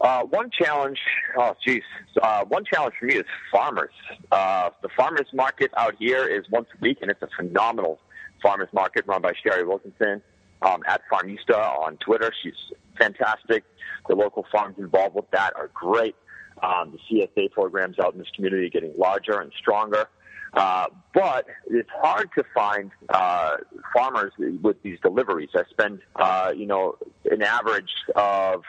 [0.00, 0.98] Uh, one challenge,
[1.36, 1.82] oh geez,
[2.22, 3.92] uh, one challenge for me is farmers.
[4.32, 8.00] Uh, the farmers market out here is once a week, and it's a phenomenal
[8.42, 10.22] farmers market run by Sherry Wilkinson
[10.62, 12.32] um, at Farmista on Twitter.
[12.42, 12.54] She's
[12.98, 13.64] fantastic.
[14.08, 16.16] The local farms involved with that are great.
[16.62, 20.08] Um, the CSA programs out in this community are getting larger and stronger.
[20.52, 23.56] Uh, but it's hard to find uh,
[23.94, 25.50] farmers with these deliveries.
[25.54, 26.96] I spend, uh, you know,
[27.30, 28.64] an average of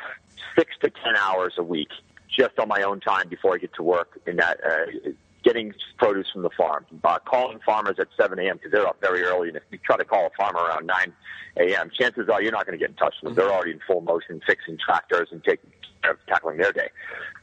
[0.56, 1.90] six to ten hours a week
[2.30, 5.10] just on my own time before I get to work in that uh,
[5.44, 8.58] getting produce from the farm, uh, calling farmers at 7 a.m.
[8.58, 11.14] because they're up very early, and if you try to call a farmer around 9
[11.58, 13.36] a.m., chances are you're not going to get in touch with them.
[13.36, 15.72] They're already in full motion fixing tractors and taking
[16.04, 16.90] uh, tackling their day.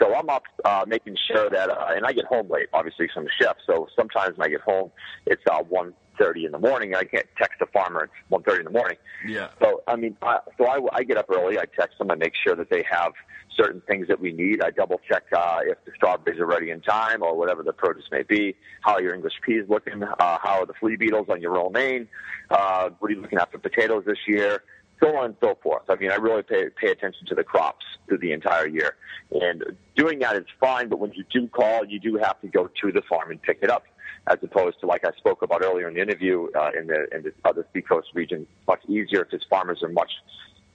[0.01, 3.25] So I'm up uh, making sure that, uh, and I get home late, obviously, from
[3.25, 3.57] the chef.
[3.67, 4.91] So sometimes when I get home,
[5.27, 6.95] it's uh, one thirty in the morning.
[6.95, 8.97] I can't text a farmer at one thirty in the morning.
[9.27, 9.49] Yeah.
[9.61, 11.59] So I mean, I, so I, I get up early.
[11.59, 12.11] I text them.
[12.11, 13.13] I make sure that they have
[13.57, 14.63] certain things that we need.
[14.63, 18.05] I double check uh, if the strawberries are ready in time or whatever the produce
[18.11, 18.55] may be.
[18.83, 20.03] How are your English peas looking?
[20.03, 22.09] Uh, how are the flea beetles on your romaine?
[22.51, 24.63] Uh, what are you looking at for potatoes this year?
[25.01, 25.83] So on and so forth.
[25.89, 28.97] I mean, I really pay, pay attention to the crops through the entire year.
[29.31, 32.69] And doing that is fine, but when you do call, you do have to go
[32.83, 33.85] to the farm and pick it up
[34.29, 37.23] as opposed to like I spoke about earlier in the interview uh, in the in
[37.23, 40.13] the other Seacoast region, much easier because farmers are much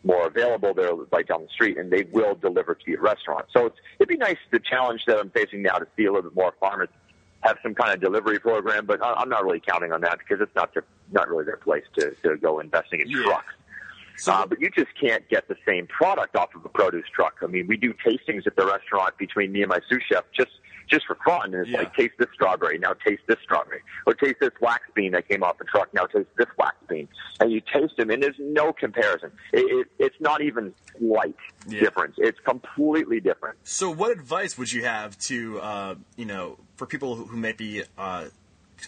[0.03, 0.73] more available.
[0.73, 3.45] They're right down the street, and they will deliver to your restaurant.
[3.53, 4.37] So it's, it'd be nice.
[4.51, 6.89] The challenge that I'm facing now to see a little bit more farmers
[7.41, 10.55] have some kind of delivery program, but I'm not really counting on that because it's
[10.55, 13.23] not their, not really their place to, to go investing in yeah.
[13.23, 13.53] trucks.
[14.17, 17.37] So, uh, but you just can't get the same product off of a produce truck.
[17.41, 20.51] I mean, we do tastings at the restaurant between me and my sous chef just
[20.89, 21.53] just for fun.
[21.53, 21.79] And it's yeah.
[21.79, 23.81] like, taste this strawberry, now taste this strawberry.
[24.05, 27.07] Or taste this wax bean that came off the truck, now taste this wax bean.
[27.39, 29.31] And you taste them, and there's no comparison.
[29.51, 31.35] It, it, it's not even slight
[31.67, 31.79] yeah.
[31.81, 32.15] difference.
[32.17, 33.57] It's completely different.
[33.63, 37.53] So, what advice would you have to, uh, you know, for people who, who may
[37.53, 38.25] be uh,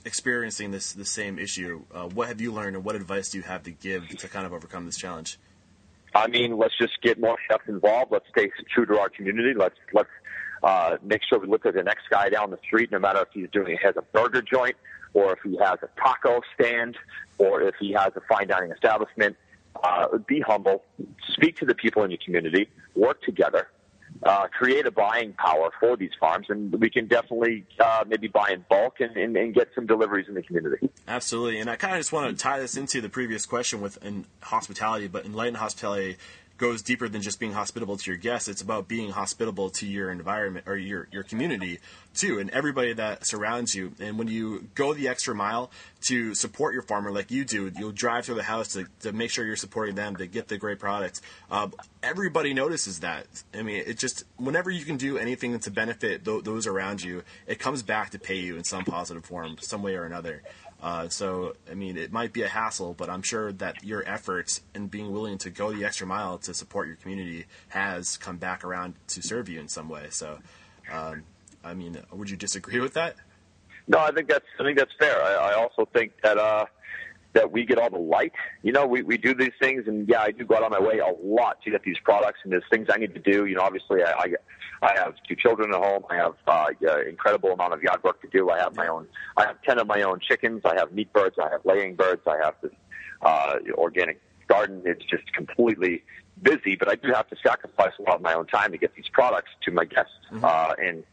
[0.04, 1.84] experiencing this the same issue?
[1.94, 4.46] Uh, what have you learned, and what advice do you have to give to kind
[4.46, 5.40] of overcome this challenge?
[6.16, 8.12] I mean, let's just get more chefs involved.
[8.12, 9.54] Let's stay true to our community.
[9.54, 10.10] Let's let's
[10.64, 13.30] uh, make sure we look at the next guy down the street, no matter if
[13.34, 14.76] he's doing has a burger joint
[15.14, 16.98] or if he has a taco stand
[17.38, 19.36] or if he has a fine dining establishment.
[19.84, 20.84] Uh, be humble,
[21.34, 23.68] speak to the people in your community, work together,
[24.24, 28.52] uh, create a buying power for these farms, and we can definitely uh, maybe buy
[28.52, 30.90] in bulk and, and, and, get some deliveries in the community.
[31.08, 34.02] Absolutely, and I kind of just want to tie this into the previous question with
[34.04, 36.18] in hospitality, but Enlightened Hospitality
[36.58, 38.48] goes deeper than just being hospitable to your guests.
[38.48, 41.80] It's about being hospitable to your environment or your, your community
[42.14, 43.94] too, and everybody that surrounds you.
[44.00, 45.70] And when you go the extra mile
[46.08, 49.32] to support your farmer like you do, you'll drive through the house to, to make
[49.32, 51.22] sure you're supporting them to get the great products.
[51.52, 51.68] Uh,
[52.02, 53.28] everybody notices that.
[53.54, 57.24] I mean, it just whenever you can do anything to benefit th- those around you,
[57.48, 60.42] it comes back to pay you in some positive form, some way or another.
[60.82, 64.62] Uh, so, I mean, it might be a hassle, but I'm sure that your efforts
[64.76, 68.64] and being willing to go the extra mile to support your community has come back
[68.64, 70.08] around to serve you in some way.
[70.10, 70.40] So,
[70.92, 71.24] um,
[71.64, 73.16] I mean, would you disagree with that?
[73.88, 75.22] No, I think that's I think that's fair.
[75.22, 76.66] I, I also think that uh,
[77.36, 78.32] that we get all the light.
[78.64, 80.80] You know, we, we do these things, and yeah, I do go out on my
[80.80, 83.46] way a lot to get these products, and there's things I need to do.
[83.46, 84.28] You know, obviously, I, I,
[84.82, 86.04] I have two children at home.
[86.10, 88.50] I have uh, uh, incredible amount of yard work to do.
[88.50, 89.08] I have my own.
[89.38, 90.62] I have ten of my own chickens.
[90.66, 91.36] I have meat birds.
[91.38, 92.22] I have laying birds.
[92.26, 92.72] I have this
[93.22, 94.82] uh, organic garden.
[94.86, 96.04] It's just completely
[96.42, 98.96] busy, but I do have to sacrifice a lot of my own time to get
[98.96, 100.14] these products to my guests.
[100.32, 100.46] Mm-hmm.
[100.46, 101.04] Uh, and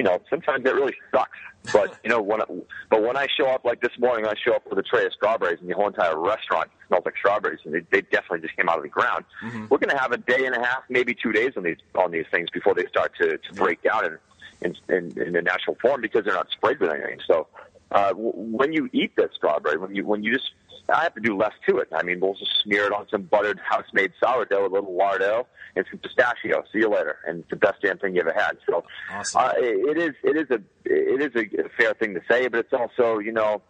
[0.00, 1.36] you know, sometimes it really sucks.
[1.74, 2.46] But you know, when I,
[2.88, 5.12] but when I show up like this morning, I show up with a tray of
[5.12, 8.70] strawberries, and the whole entire restaurant smells like strawberries, and they, they definitely just came
[8.70, 9.26] out of the ground.
[9.44, 9.66] Mm-hmm.
[9.68, 12.12] We're going to have a day and a half, maybe two days on these on
[12.12, 14.18] these things before they start to, to break down in,
[14.62, 17.18] in in in the natural form because they're not sprayed with anything.
[17.26, 17.48] So
[17.90, 20.52] uh, when you eat that strawberry, when you when you just
[20.88, 21.88] I have to do less to it.
[21.92, 25.46] I mean, we'll just smear it on some buttered house-made sourdough, with a little lardo,
[25.76, 26.62] and some pistachio.
[26.72, 28.56] See you later, and it's the best damn thing you ever had.
[28.68, 29.40] So, awesome.
[29.40, 32.72] uh, it is it is a it is a fair thing to say, but it's
[32.72, 33.62] also you know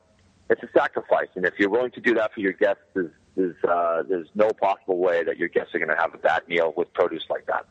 [0.49, 3.65] it's a sacrifice, and if you're willing to do that for your guests, there's there's,
[3.65, 6.75] uh, there's no possible way that your guests are going to have a bad meal
[6.77, 7.67] with produce like that.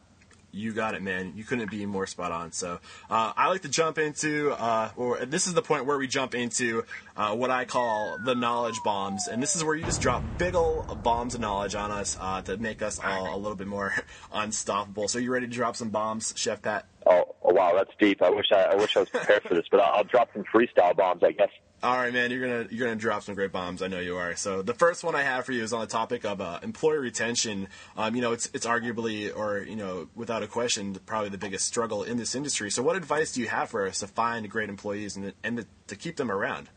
[0.52, 1.34] You got it, man.
[1.36, 2.52] You couldn't be more spot on.
[2.52, 6.08] So uh, I like to jump into, uh, or this is the point where we
[6.08, 6.86] jump into
[7.16, 10.56] uh, what I call the knowledge bombs, and this is where you just drop big
[10.56, 13.94] ol' bombs of knowledge on us uh, to make us all a little bit more
[14.34, 15.08] unstoppable.
[15.08, 16.86] So you ready to drop some bombs, Chef Pat?
[17.06, 18.22] Oh, oh wow, that's deep.
[18.22, 20.44] I wish I, I wish I was prepared for this, but I'll, I'll drop some
[20.44, 21.50] freestyle bombs, I guess.
[21.82, 23.82] All right, man, you're gonna you're gonna drop some great bombs.
[23.82, 24.36] I know you are.
[24.36, 26.98] So the first one I have for you is on the topic of uh, employee
[26.98, 27.70] retention.
[27.96, 31.66] Um, you know, it's it's arguably, or you know, without a question, probably the biggest
[31.66, 32.70] struggle in this industry.
[32.70, 35.66] So what advice do you have for us to find great employees and and to,
[35.88, 36.70] to keep them around?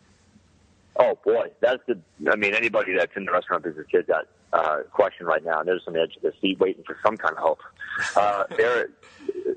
[0.95, 1.99] Oh boy, that's the.
[2.31, 5.69] I mean, anybody that's in the restaurant business gets that uh, question right now, and
[5.69, 7.61] they're on the edge of their seat, waiting for some kind of hope.
[8.15, 8.89] Uh, there,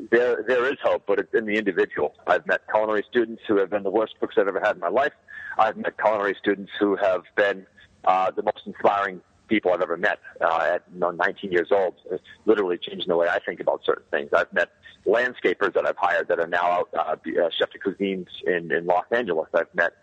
[0.09, 2.15] there, there is hope, but it's in the individual.
[2.25, 4.89] I've met culinary students who have been the worst cooks I've ever had in my
[4.89, 5.13] life.
[5.57, 7.65] I've met culinary students who have been
[8.03, 11.95] uh, the most inspiring people I've ever met uh, at you know, 19 years old.
[12.11, 14.29] It's literally changing the way I think about certain things.
[14.33, 14.69] I've met
[15.05, 18.85] landscapers that I've hired that are now out uh, uh, chef de cuisines in, in
[18.85, 19.47] Los Angeles.
[19.53, 19.93] I've met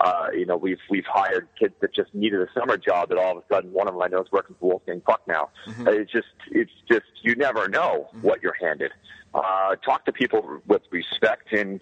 [0.00, 3.36] uh, you know, we've we've hired kids that just needed a summer job, that all
[3.36, 5.50] of a sudden one of them I know is working for Wolfgang Puck now.
[5.66, 5.88] Mm-hmm.
[5.88, 8.22] It's just it's just you never know mm-hmm.
[8.22, 8.92] what you're handed.
[9.34, 11.80] Uh, talk to people with respect and,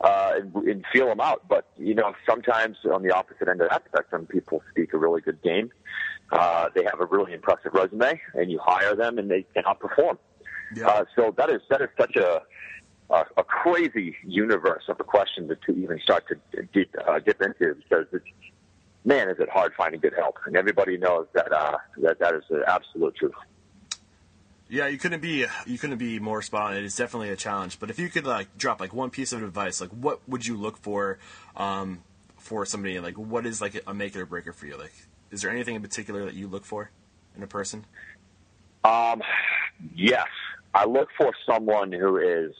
[0.00, 1.42] uh, and and feel them out.
[1.48, 5.20] But you know, sometimes on the opposite end of that spectrum, people speak a really
[5.20, 5.70] good game.
[6.32, 10.18] Uh, they have a really impressive resume, and you hire them, and they cannot perform.
[10.74, 10.88] Yeah.
[10.88, 12.42] Uh, so that is that is such a
[13.10, 17.40] a, a crazy universe of a question to, to even start to dip, uh, dip
[17.40, 18.24] into because it's,
[19.04, 22.42] man, is it hard finding good help, and everybody knows that uh, that that is
[22.50, 23.32] the absolute truth.
[24.70, 26.76] Yeah, you couldn't be you couldn't be more spot on.
[26.76, 27.80] It is definitely a challenge.
[27.80, 30.56] But if you could like drop like one piece of advice, like what would you
[30.56, 31.18] look for
[31.56, 32.02] um,
[32.36, 33.00] for somebody?
[33.00, 34.76] Like what is like a make it or breaker for you?
[34.76, 34.92] Like,
[35.30, 36.90] is there anything in particular that you look for
[37.36, 37.86] in a person?
[38.84, 39.22] Um,
[39.94, 40.26] yes,
[40.74, 42.54] I look for someone who is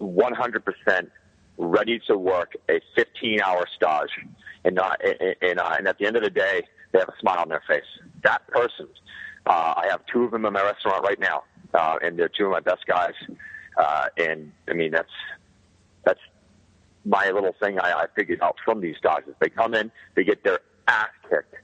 [0.00, 1.10] 100%
[1.58, 4.26] ready to work a 15 hour stage
[4.64, 5.00] and not,
[5.40, 7.62] and, uh, and at the end of the day, they have a smile on their
[7.66, 7.84] face.
[8.22, 8.88] That person,
[9.46, 12.46] uh, I have two of them in my restaurant right now, uh, and they're two
[12.46, 13.14] of my best guys.
[13.76, 15.10] Uh, and I mean, that's,
[16.04, 16.20] that's
[17.04, 20.24] my little thing I, I figured out from these guys is they come in, they
[20.24, 21.54] get their ass kicked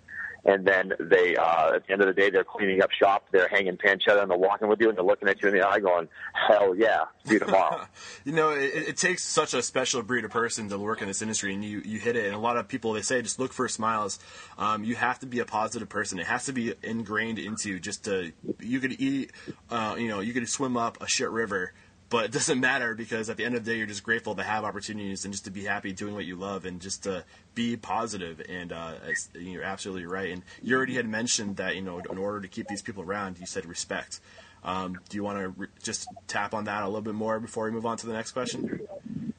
[0.44, 3.48] and then they uh, at the end of the day they're cleaning up shop, they're
[3.48, 5.78] hanging pancetta, and they're walking with you, and they're looking at you in the eye,
[5.78, 7.86] going, "Hell yeah, see you tomorrow."
[8.24, 11.22] you know, it, it, takes such a special breed of person to work in this
[11.22, 12.26] industry, and you you hit it.
[12.26, 14.18] And a lot of people they say just look for smiles.
[14.58, 16.18] Um, you have to be a positive person.
[16.18, 19.32] It has to be ingrained into just to you could eat,
[19.70, 21.72] uh, you know, you could swim up a shit river
[22.12, 24.42] but it doesn't matter because at the end of the day, you're just grateful to
[24.42, 27.74] have opportunities and just to be happy doing what you love and just to be
[27.74, 28.42] positive.
[28.50, 28.92] And uh,
[29.32, 30.30] you're absolutely right.
[30.30, 33.38] And you already had mentioned that you know in order to keep these people around,
[33.38, 34.20] you said respect.
[34.62, 37.64] Um, do you want to re- just tap on that a little bit more before
[37.64, 38.86] we move on to the next question?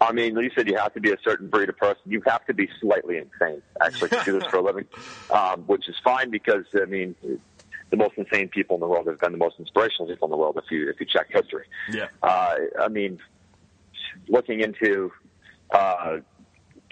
[0.02, 2.02] I mean, you said you have to be a certain breed of person.
[2.08, 4.86] You have to be slightly insane, actually, to do this for a living,
[5.30, 7.16] um, which is fine because I mean,
[7.94, 10.38] the most insane people in the world have been the most inspirational people in the
[10.38, 11.66] world if you if you check history.
[11.92, 12.08] Yeah.
[12.24, 13.20] Uh, I mean,
[14.28, 15.12] looking into
[15.70, 16.18] uh,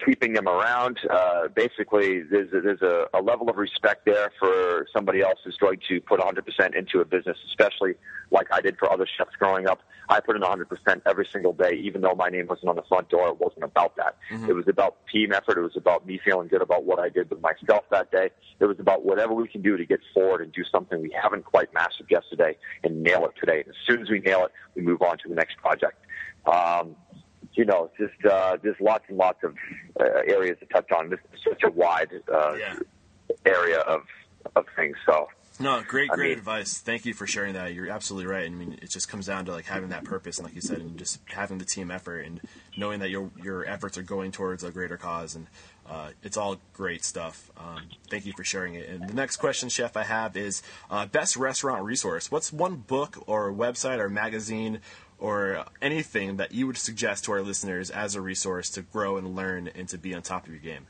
[0.04, 0.98] keeping them around.
[1.10, 5.56] Uh, basically, there's a, there's a, a level of respect there for somebody else who's
[5.56, 7.94] going to put 100% into a business, especially
[8.30, 9.80] like I did for other chefs growing up.
[10.08, 10.66] I put in 100%
[11.06, 13.28] every single day, even though my name wasn't on the front door.
[13.28, 14.16] It wasn't about that.
[14.30, 14.50] Mm-hmm.
[14.50, 15.58] It was about team effort.
[15.58, 18.30] It was about me feeling good about what I did with myself that day.
[18.60, 21.44] It was about whatever we can do to get forward and do something we haven't
[21.44, 23.60] quite mastered yesterday and nail it today.
[23.60, 25.98] And as soon as we nail it, we move on to the next project.
[26.46, 26.96] Um,
[27.54, 29.54] you know, just uh, just lots and lots of
[30.00, 31.10] uh, areas to touch on.
[31.10, 32.76] This is such a wide uh, yeah.
[33.44, 34.02] area of
[34.56, 34.96] of things.
[35.06, 35.28] So.
[35.60, 36.78] No, great, great mean, advice.
[36.78, 37.74] Thank you for sharing that.
[37.74, 38.46] You're absolutely right.
[38.46, 40.78] I mean, it just comes down to like having that purpose, and like you said,
[40.78, 42.40] and just having the team effort, and
[42.76, 45.46] knowing that your your efforts are going towards a greater cause, and
[45.88, 47.50] uh, it's all great stuff.
[47.56, 48.88] Um, thank you for sharing it.
[48.88, 52.30] And the next question, Chef, I have is uh, best restaurant resource.
[52.30, 54.80] What's one book or website or magazine
[55.22, 59.36] or anything that you would suggest to our listeners as a resource to grow and
[59.36, 60.88] learn and to be on top of your game?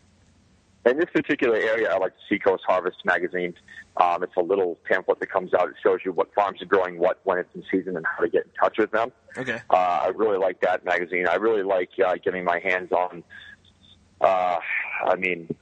[0.87, 3.55] In this particular area, I like Seacoast Harvest magazine.
[3.99, 5.69] Um, it's a little pamphlet that comes out.
[5.69, 8.29] It shows you what farms are growing what when it's in season and how to
[8.29, 9.13] get in touch with them.
[9.37, 9.61] Okay.
[9.71, 11.29] Uh, I really like that magazine.
[11.29, 13.23] I really like uh, getting my hands on.
[14.21, 14.59] Uh,
[15.05, 15.55] I mean,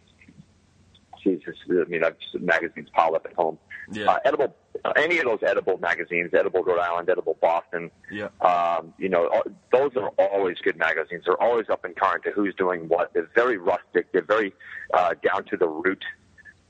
[1.22, 3.58] Jesus, I mean, I've just, magazines piled up at home.
[3.92, 4.10] Yeah.
[4.10, 4.54] Uh, edible
[4.96, 7.90] any of those edible magazines, Edible Rhode Island, Edible Boston.
[8.10, 8.28] Yeah.
[8.40, 9.30] Um, you know,
[9.72, 11.24] those are always good magazines.
[11.26, 13.12] They're always up in current to who's doing what.
[13.12, 14.12] They're very rustic.
[14.12, 14.54] They're very
[14.94, 16.02] uh, down to the root.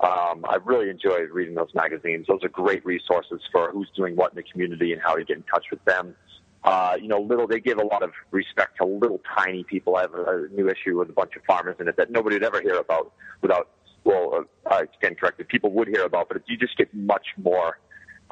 [0.01, 2.27] Um, I really enjoy reading those magazines.
[2.27, 5.37] Those are great resources for who's doing what in the community and how to get
[5.37, 6.17] in touch with them.
[6.65, 9.97] Uh, you know, little they give a lot of respect to little tiny people.
[9.97, 12.37] I have a, a new issue with a bunch of farmers in it that nobody
[12.37, 13.69] would ever hear about without.
[14.11, 15.47] Well, uh, I stand corrected.
[15.49, 17.79] People would hear about, but you just get much more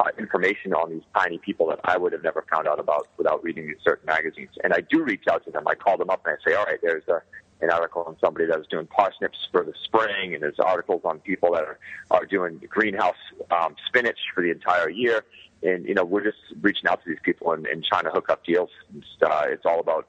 [0.01, 3.45] uh, information on these tiny people that I would have never found out about without
[3.45, 4.51] reading these certain magazines.
[4.64, 5.68] And I do reach out to them.
[5.68, 7.22] I call them up and I say, all right, there's a,
[7.61, 11.20] an article on somebody that was doing parsnips for the spring, and there's articles on
[11.20, 11.79] people that are,
[12.11, 13.22] are doing greenhouse
[13.53, 15.24] um, spinach for the entire year.
[15.62, 18.31] And, you know, we're just reaching out to these people and, and trying to hook
[18.31, 18.70] up deals.
[18.97, 20.09] It's, uh, it's all about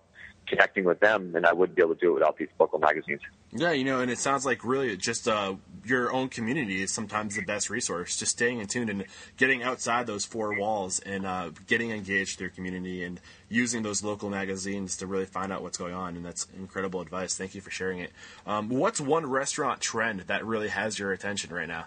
[0.49, 3.21] connecting with them, and I wouldn't be able to do it without these local magazines.
[3.51, 7.35] Yeah, you know, and it sounds like really just uh, your own community is sometimes
[7.35, 8.17] the best resource.
[8.17, 9.05] Just staying in tune and
[9.37, 14.03] getting outside those four walls and uh, getting engaged with your community and using those
[14.03, 16.15] local magazines to really find out what's going on.
[16.15, 17.37] And that's incredible advice.
[17.37, 18.11] Thank you for sharing it.
[18.45, 21.85] Um, what's one restaurant trend that really has your attention right now?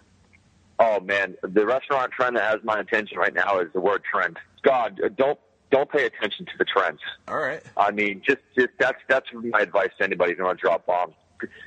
[0.78, 4.38] Oh man, the restaurant trend that has my attention right now is the word trend.
[4.62, 5.38] God, don't
[5.72, 7.00] don't pay attention to the trends.
[7.26, 7.62] All right.
[7.76, 11.14] I mean, just, just that's that's my advice to anybody who want to drop bombs.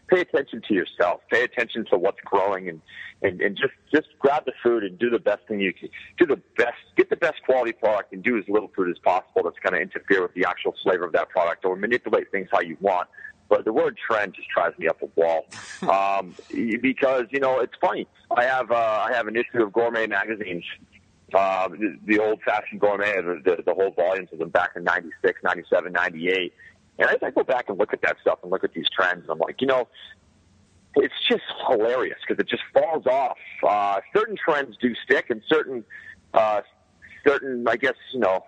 [0.08, 1.20] Pay attention to yourself.
[1.30, 2.82] Pay attention to what's growing, and
[3.24, 5.89] and and just just grab the food and do the best thing you can.
[6.18, 9.43] Do the best, get the best quality product, and do as little food as possible
[9.43, 12.62] that's going to interfere with the actual flavor of that product or manipulate things how
[12.62, 13.10] you want.
[13.49, 15.45] But the word trend just drives me up a wall
[15.89, 16.34] um,
[16.82, 18.08] because you know it's funny.
[18.36, 20.64] I have uh, I have an issue of Gourmet magazines
[21.36, 25.42] uh, the, the old-fashioned gourmet, the, the, the whole volumes of them back in 96,
[25.44, 26.54] 97, 98.
[26.98, 29.24] And as I go back and look at that stuff and look at these trends,
[29.24, 29.90] and I'm like, you know,
[30.96, 33.38] it's just hilarious because it just falls off.
[33.68, 35.84] Uh, certain trends do stick, and certain,
[36.34, 36.62] uh,
[37.28, 38.46] certain, I guess, you know,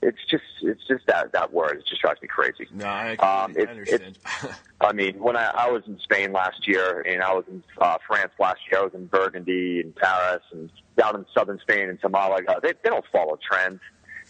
[0.00, 1.78] it's just it's just that that word.
[1.78, 2.66] It just drives me crazy.
[2.72, 4.18] No, I, um, it, I understand.
[4.80, 7.98] I mean, when I, I was in Spain last year, and I was in uh,
[8.06, 11.98] France last year, I was in Burgundy and Paris, and down in southern Spain and
[12.10, 12.58] Malaga.
[12.62, 13.80] They, they don't follow trends.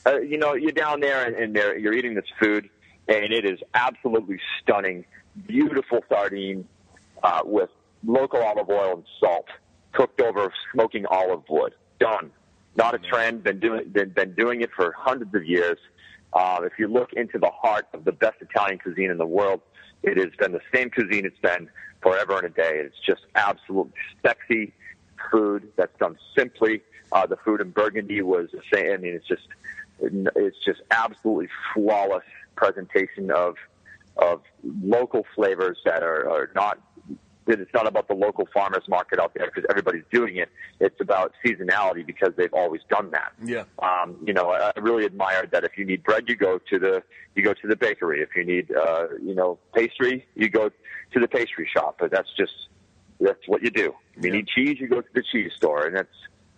[0.04, 2.68] Uh, you know, you're down there and, and they're, you're eating this food,
[3.08, 5.04] and it is absolutely stunning,
[5.46, 6.66] beautiful sardine
[7.22, 7.70] uh, with
[8.04, 9.46] local olive oil and salt,
[9.92, 11.72] cooked over smoking olive wood.
[12.00, 12.32] Done
[12.76, 13.44] not a trend.
[13.44, 15.78] Been doing been, been doing it for hundreds of years.
[16.32, 19.60] Uh, if you look into the heart of the best Italian cuisine in the world,
[20.02, 21.68] it has been the same cuisine it's been
[22.02, 22.72] forever and a day.
[22.76, 23.92] It's just absolutely
[24.24, 24.72] sexy
[25.30, 26.82] food that's done simply.
[27.12, 28.92] Uh, the food in Burgundy was the same.
[28.92, 29.46] I mean, it's just
[30.00, 32.24] it's just absolutely flawless
[32.56, 33.56] presentation of
[34.16, 34.42] of
[34.82, 36.78] local flavors that are, are not
[37.46, 40.48] that it's not about the local farmers market out there because everybody's doing it.
[40.80, 43.32] It's about seasonality because they've always done that.
[43.44, 43.64] Yeah.
[43.80, 45.64] Um, you know, I really admired that.
[45.64, 47.02] If you need bread, you go to the
[47.34, 48.22] you go to the bakery.
[48.22, 51.96] If you need uh, you know pastry, you go to the pastry shop.
[51.98, 52.52] But that's just
[53.20, 53.94] that's what you do.
[54.16, 54.36] If you yeah.
[54.36, 56.08] need cheese, you go to the cheese store, and that's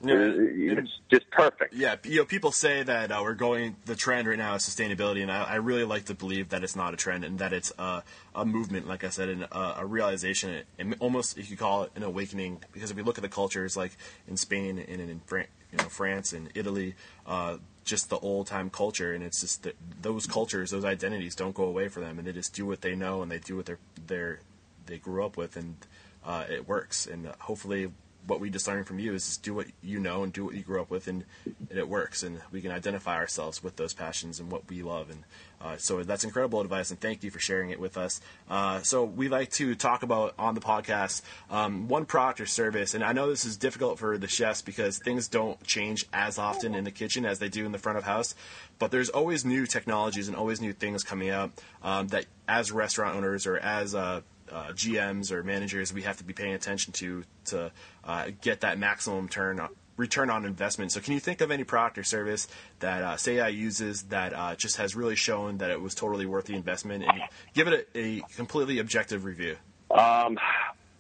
[0.05, 1.75] yeah, it's just perfect.
[1.75, 3.77] Yeah, you know, people say that uh, we're going.
[3.85, 6.77] The trend right now is sustainability, and I, I, really like to believe that it's
[6.77, 8.03] not a trend and that it's a,
[8.35, 8.87] a movement.
[8.87, 12.61] Like I said, and a, a, realization, and almost you could call it an awakening.
[12.73, 13.97] Because if we look at the cultures, like
[14.29, 16.95] in Spain and in Fran- you know, France and Italy,
[17.27, 19.67] uh, just the old time culture, and it's just
[20.01, 22.95] those cultures, those identities, don't go away for them, and they just do what they
[22.95, 24.41] know and they do what they're, they're
[24.87, 25.77] they grew up with, and
[26.25, 27.07] uh, it works.
[27.07, 27.91] And hopefully,
[28.27, 30.55] what we just learned from you is just do what you know and do what
[30.55, 32.23] you grew up with, and, and it works.
[32.23, 35.11] And we can identify ourselves with those passions and what we love.
[35.11, 35.25] And
[35.61, 38.21] uh, so that's incredible advice, and thank you for sharing it with us.
[38.51, 42.95] Uh, so we like to talk about on the podcast um, one product or service,
[42.95, 46.75] and I know this is difficult for the chefs because things don't change as often
[46.75, 48.35] in the kitchen as they do in the front of house.
[48.79, 51.53] But there's always new technologies and always new things coming out
[51.83, 54.21] um, that, as restaurant owners or as uh,
[54.51, 57.73] uh, GMs or managers we have to be paying attention to to
[58.05, 59.61] uh, get that maximum turn
[59.97, 60.93] return on investment.
[60.93, 62.49] So, can you think of any product or service
[62.81, 66.47] that uh, Ceia uses that uh, just has really shown that it was totally worth
[66.47, 67.23] the investment, and
[67.55, 69.57] give it a, a completely objective review?
[69.91, 70.39] Um,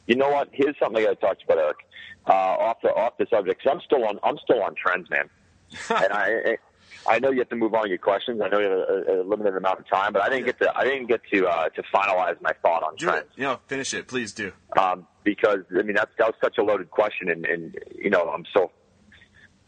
[0.07, 0.49] you know what?
[0.53, 1.77] Here's something I talked about, Eric.
[2.27, 5.29] Uh, off the off the subject, so I'm still on I'm still on trends, man.
[5.91, 6.59] and I
[7.07, 8.41] I know you have to move on to your questions.
[8.43, 10.77] I know you have a, a limited amount of time, but I didn't get to
[10.77, 13.27] I didn't get to uh, to finalize my thought on do trends.
[13.33, 13.41] It.
[13.41, 14.53] You know, finish it, please do.
[14.79, 18.31] Um, because I mean that's that was such a loaded question, and, and you know
[18.31, 18.71] I'm so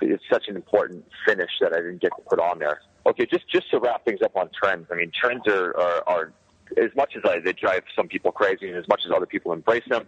[0.00, 2.80] it's such an important finish that I didn't get to put on there.
[3.06, 4.86] Okay, just just to wrap things up on trends.
[4.90, 6.32] I mean, trends are are, are
[6.76, 9.52] as much as I, they drive some people crazy, and as much as other people
[9.52, 10.06] embrace them.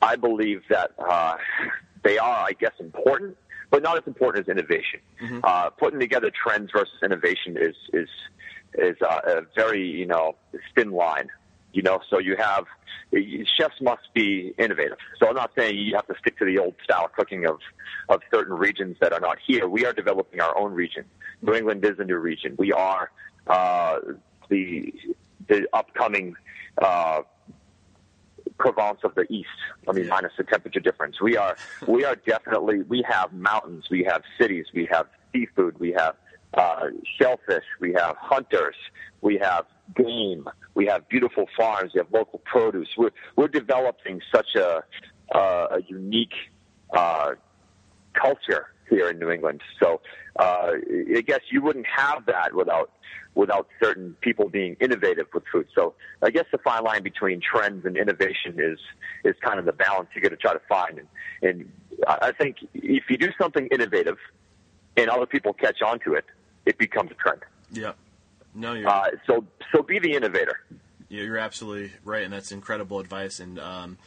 [0.00, 1.36] I believe that uh,
[2.04, 3.36] they are, I guess, important
[3.70, 5.00] but not as important as innovation.
[5.22, 5.40] Mm-hmm.
[5.42, 8.08] Uh, putting together trends versus innovation is is
[8.74, 10.36] is uh, a very you know
[10.74, 11.28] thin line.
[11.72, 12.64] You know, so you have
[13.58, 14.96] chefs must be innovative.
[15.18, 17.58] So I'm not saying you have to stick to the old style cooking of
[18.08, 19.68] of certain regions that are not here.
[19.68, 21.04] We are developing our own region.
[21.42, 22.54] New England is a new region.
[22.58, 23.10] We are
[23.46, 23.98] uh,
[24.48, 24.92] the
[25.48, 26.34] the upcoming.
[26.80, 27.22] Uh,
[28.58, 29.48] Provence of the East.
[29.88, 31.20] I mean, minus the temperature difference.
[31.20, 31.56] We are,
[31.86, 36.16] we are definitely, we have mountains, we have cities, we have seafood, we have
[36.54, 36.86] uh,
[37.18, 38.76] shellfish, we have hunters,
[39.20, 42.88] we have game, we have beautiful farms, we have local produce.
[42.96, 44.82] We're, we're developing such a,
[45.34, 46.34] uh, a unique
[46.90, 47.32] uh,
[48.14, 49.60] culture here in New England.
[49.80, 50.00] So
[50.38, 50.72] uh,
[51.16, 52.90] I guess you wouldn't have that without
[53.34, 55.66] without certain people being innovative with food.
[55.74, 58.78] So I guess the fine line between trends and innovation is
[59.24, 60.98] is kind of the balance you got to try to find.
[60.98, 61.08] And,
[61.42, 61.70] and
[62.06, 64.18] I think if you do something innovative
[64.96, 66.24] and other people catch on to it,
[66.66, 67.42] it becomes a trend.
[67.70, 67.92] Yeah.
[68.54, 70.60] No, you're uh, so so be the innovator.
[71.08, 73.40] Yeah, you're absolutely right, and that's incredible advice.
[73.40, 73.98] And um,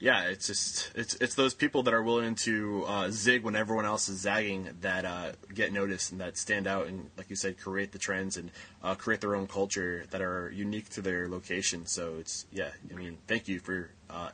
[0.00, 3.84] yeah, it's just it's it's those people that are willing to uh, zig when everyone
[3.84, 7.58] else is zagging that uh, get noticed and that stand out and, like you said,
[7.58, 8.50] create the trends and
[8.82, 11.84] uh, create their own culture that are unique to their location.
[11.86, 14.30] So it's yeah, I mean, thank you for uh,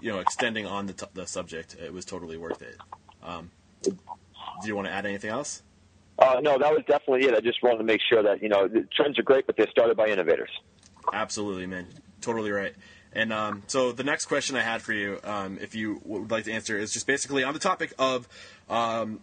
[0.00, 1.76] you know extending on the t- the subject.
[1.80, 2.76] It was totally worth it.
[3.22, 3.52] Um,
[3.84, 3.92] do
[4.64, 5.62] you want to add anything else?
[6.18, 7.34] Uh, no, that was definitely it.
[7.34, 9.70] I just wanted to make sure that you know the trends are great, but they're
[9.70, 10.50] started by innovators.
[11.12, 11.86] Absolutely, man.
[12.20, 12.74] Totally right.
[13.16, 16.44] And um, so the next question I had for you, um, if you would like
[16.44, 18.28] to answer, is just basically on the topic of
[18.68, 19.20] um,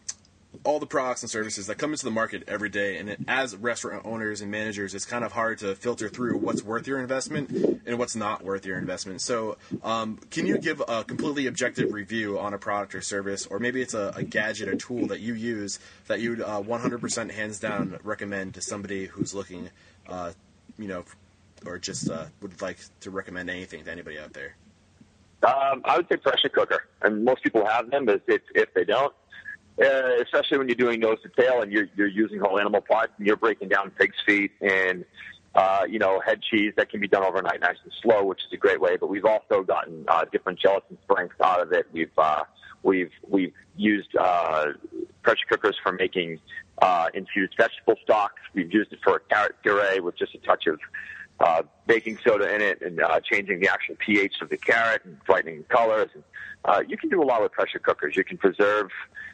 [0.63, 2.97] all the products and services that come into the market every day.
[2.97, 6.63] And it, as restaurant owners and managers, it's kind of hard to filter through what's
[6.63, 7.51] worth your investment
[7.85, 9.21] and what's not worth your investment.
[9.21, 13.59] So, um, can you give a completely objective review on a product or service, or
[13.59, 15.77] maybe it's a, a gadget a tool that you use
[16.07, 19.69] that you'd uh, 100% hands down recommend to somebody who's looking,
[20.09, 20.31] uh,
[20.79, 21.05] you know,
[21.65, 24.55] or just uh, would like to recommend anything to anybody out there?
[25.43, 28.05] Um, I would say pressure cooker, and most people have them.
[28.05, 29.13] But if, if they don't,
[29.81, 33.11] uh, especially when you're doing nose to tail and you're you're using whole animal parts
[33.17, 35.03] and you're breaking down pig's feet and
[35.55, 38.53] uh, you know head cheese that can be done overnight, nice and slow, which is
[38.53, 38.97] a great way.
[38.97, 41.87] But we've also gotten uh, different gelatin strengths out of it.
[41.91, 42.43] We've uh,
[42.83, 44.65] we've we've used uh,
[45.23, 46.39] pressure cookers for making
[46.81, 48.41] uh, infused vegetable stocks.
[48.53, 50.79] We've used it for a carrot puree with just a touch of
[51.39, 55.17] uh, baking soda in it and uh, changing the actual pH of the carrot and
[55.25, 56.09] brightening colors.
[56.13, 56.23] And,
[56.65, 58.15] uh, you can do a lot with pressure cookers.
[58.15, 58.89] You can preserve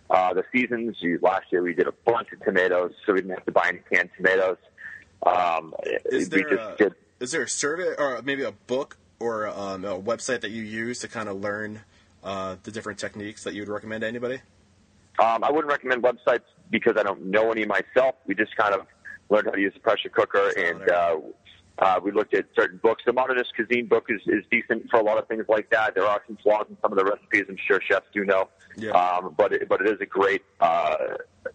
[0.09, 0.97] uh, the seasons.
[0.99, 3.69] You, last year we did a bunch of tomatoes, so we didn't have to buy
[3.69, 4.57] any canned tomatoes.
[5.25, 5.73] Um,
[6.05, 9.99] is, there a, did, is there a survey or maybe a book or um, a
[9.99, 11.81] website that you use to kind of learn
[12.23, 14.41] uh, the different techniques that you would recommend to anybody?
[15.19, 18.15] Um, I wouldn't recommend websites because I don't know any myself.
[18.25, 18.87] We just kind of
[19.29, 21.17] learned how to use a pressure cooker, and uh,
[21.79, 23.03] uh, we looked at certain books.
[23.05, 25.95] The Modernist Cuisine book is, is decent for a lot of things like that.
[25.95, 27.45] There are some flaws in some of the recipes.
[27.47, 28.91] I'm sure chefs do know, yeah.
[28.91, 30.95] um, but it, but it is a great uh,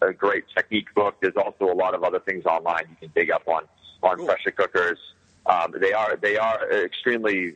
[0.00, 1.16] a great technique book.
[1.20, 3.64] There's also a lot of other things online you can dig up on
[4.02, 4.26] on cool.
[4.26, 4.98] pressure cookers.
[5.46, 7.54] Um, they are they are an extremely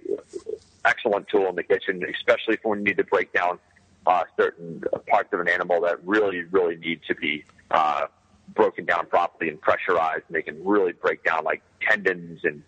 [0.85, 3.59] excellent tool in the kitchen, especially for when you need to break down
[4.07, 8.07] uh, certain parts of an animal that really really need to be uh,
[8.55, 12.63] broken down properly and pressurized, and they can really break down like tendons and,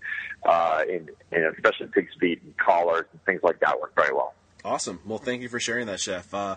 [0.45, 4.35] uh, and, and especially pig's feet and collars and things like that work very well.
[4.65, 5.01] Awesome.
[5.07, 6.33] Well, thank you for sharing that, Chef.
[6.33, 6.57] Uh,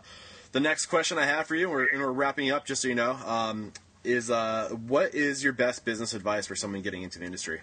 [0.52, 2.96] the next question I have for you, we're, and we're wrapping up, just so you
[2.96, 3.72] know, um,
[4.04, 7.62] is uh, what is your best business advice for someone getting into the industry?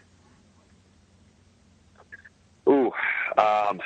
[2.69, 2.87] Ooh,
[3.37, 3.81] um,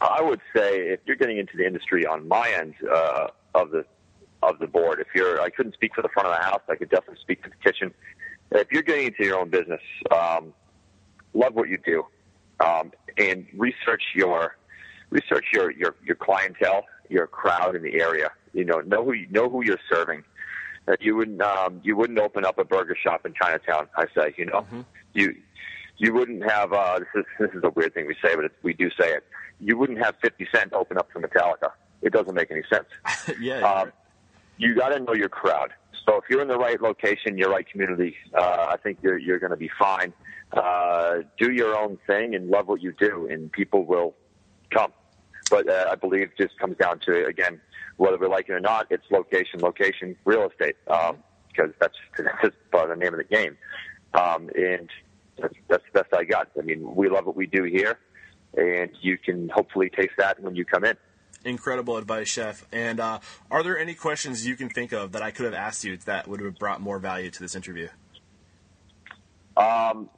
[0.00, 3.84] I would say if you're getting into the industry on my end uh, of the
[4.50, 5.00] of the board.
[5.00, 6.62] If you're, I couldn't speak for the front of the house.
[6.68, 7.92] I could definitely speak for the kitchen.
[8.50, 9.80] If you're getting into your own business,
[10.10, 10.52] um,
[11.32, 12.04] love what you do,
[12.64, 14.56] um, and research your
[15.10, 18.30] research your, your your clientele, your crowd in the area.
[18.52, 20.22] You know, know who you, know who you're serving.
[20.86, 23.88] That you wouldn't um, you wouldn't open up a burger shop in Chinatown.
[23.96, 24.80] I say, you know, mm-hmm.
[25.14, 25.34] you
[25.96, 28.54] you wouldn't have uh, this is this is a weird thing we say, but it's,
[28.62, 29.24] we do say it.
[29.60, 31.70] You wouldn't have Fifty Cent open up for Metallica.
[32.02, 32.86] It doesn't make any sense.
[33.40, 33.60] yeah.
[33.60, 33.92] Um,
[34.58, 35.72] you got to know your crowd.
[36.06, 39.38] So if you're in the right location, your right community, uh, I think you're you're
[39.38, 40.12] going to be fine.
[40.52, 44.14] Uh, do your own thing and love what you do, and people will
[44.70, 44.92] come.
[45.50, 47.60] But uh, I believe it just comes down to again
[47.96, 48.86] whether we like it or not.
[48.90, 53.24] It's location, location, real estate, um, because that's that's part of the name of the
[53.24, 53.56] game.
[54.12, 54.88] Um, and
[55.40, 56.50] that's, that's the best I got.
[56.58, 57.98] I mean, we love what we do here,
[58.56, 60.96] and you can hopefully taste that when you come in
[61.44, 62.66] incredible advice, Chef.
[62.72, 63.20] And uh,
[63.50, 66.28] are there any questions you can think of that I could have asked you that
[66.28, 67.88] would have brought more value to this interview?
[69.56, 70.08] Um,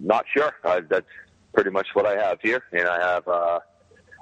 [0.00, 0.52] not sure.
[0.64, 1.06] Uh, that's
[1.52, 3.60] pretty much what I have here, and I have uh,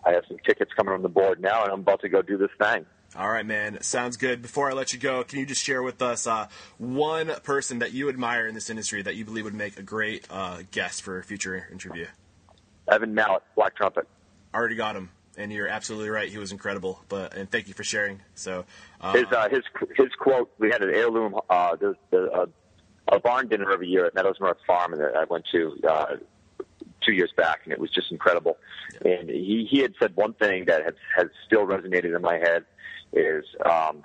[0.05, 2.37] I have some tickets coming on the board now, and I'm about to go do
[2.37, 2.85] this thing.
[3.17, 3.81] All right, man.
[3.81, 4.43] Sounds good.
[4.43, 7.93] Before I let you go, can you just share with us uh, one person that
[7.93, 11.19] you admire in this industry that you believe would make a great uh, guest for
[11.19, 12.07] a future interview?
[12.91, 14.07] Evan Mallett, Black Trumpet.
[14.55, 16.29] Already got him, and you're absolutely right.
[16.29, 17.03] He was incredible.
[17.09, 18.21] But and thank you for sharing.
[18.35, 18.65] So
[19.01, 19.63] uh, his uh, his
[19.97, 20.51] his quote.
[20.59, 21.35] We had an heirloom.
[21.49, 22.49] Uh, there's a,
[23.11, 26.07] a barn dinner every year at Meadow's Mirth Farm, and I went to uh,
[27.05, 28.59] two years back, and it was just incredible.
[29.05, 29.13] Yeah.
[29.13, 32.65] And he he had said one thing that has has still resonated in my head
[33.13, 33.45] is.
[33.65, 34.03] Um,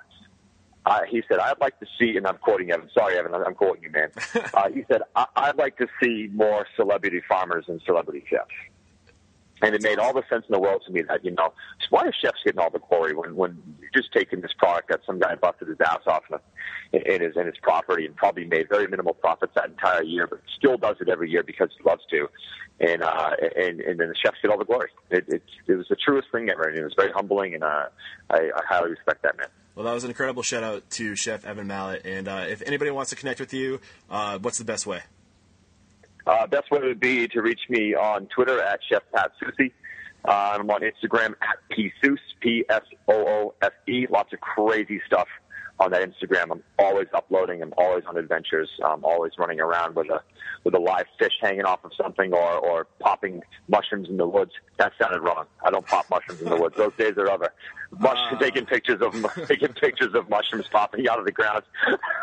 [0.86, 2.90] uh, he said, "I'd like to see," and I'm quoting Evan.
[2.92, 4.10] Sorry, Evan, I'm quoting you, man.
[4.52, 8.50] Uh, he said, I- "I'd like to see more celebrity farmers and celebrity chefs."
[9.62, 11.52] And it made all the sense in the world to me that, you know,
[11.90, 15.00] why are chefs getting all the glory when, when you're just taking this product that
[15.06, 16.24] some guy busted his ass off
[16.92, 20.26] in, in his, in his property and probably made very minimal profits that entire year,
[20.26, 22.28] but still does it every year because he loves to.
[22.80, 24.90] And, uh, and, and then the chefs get all the glory.
[25.10, 26.64] It, it, it was the truest thing ever.
[26.64, 27.86] And it was very humbling and, uh,
[28.30, 29.46] I, I highly respect that man.
[29.76, 32.02] Well, that was an incredible shout out to Chef Evan Mallett.
[32.04, 33.80] And uh, if anybody wants to connect with you,
[34.10, 35.02] uh, what's the best way?
[36.26, 39.72] Uh, best way would be to reach me on Twitter at Chef Pat Soucy.
[40.24, 44.06] Uh, I'm on Instagram at psoose, P-S-O-O-S-E.
[44.08, 45.28] Lots of crazy stuff
[45.80, 46.52] on that Instagram.
[46.52, 47.62] I'm always uploading.
[47.62, 48.68] I'm always on adventures.
[48.84, 50.20] I'm always running around with a
[50.62, 54.52] with a live fish hanging off of something or or popping mushrooms in the woods.
[54.78, 55.46] That sounded wrong.
[55.64, 56.76] I don't pop mushrooms in the woods.
[56.76, 57.52] Those days are over.
[57.98, 59.12] Mush, uh, taking pictures of
[59.48, 61.62] taking pictures of mushrooms popping out of the ground.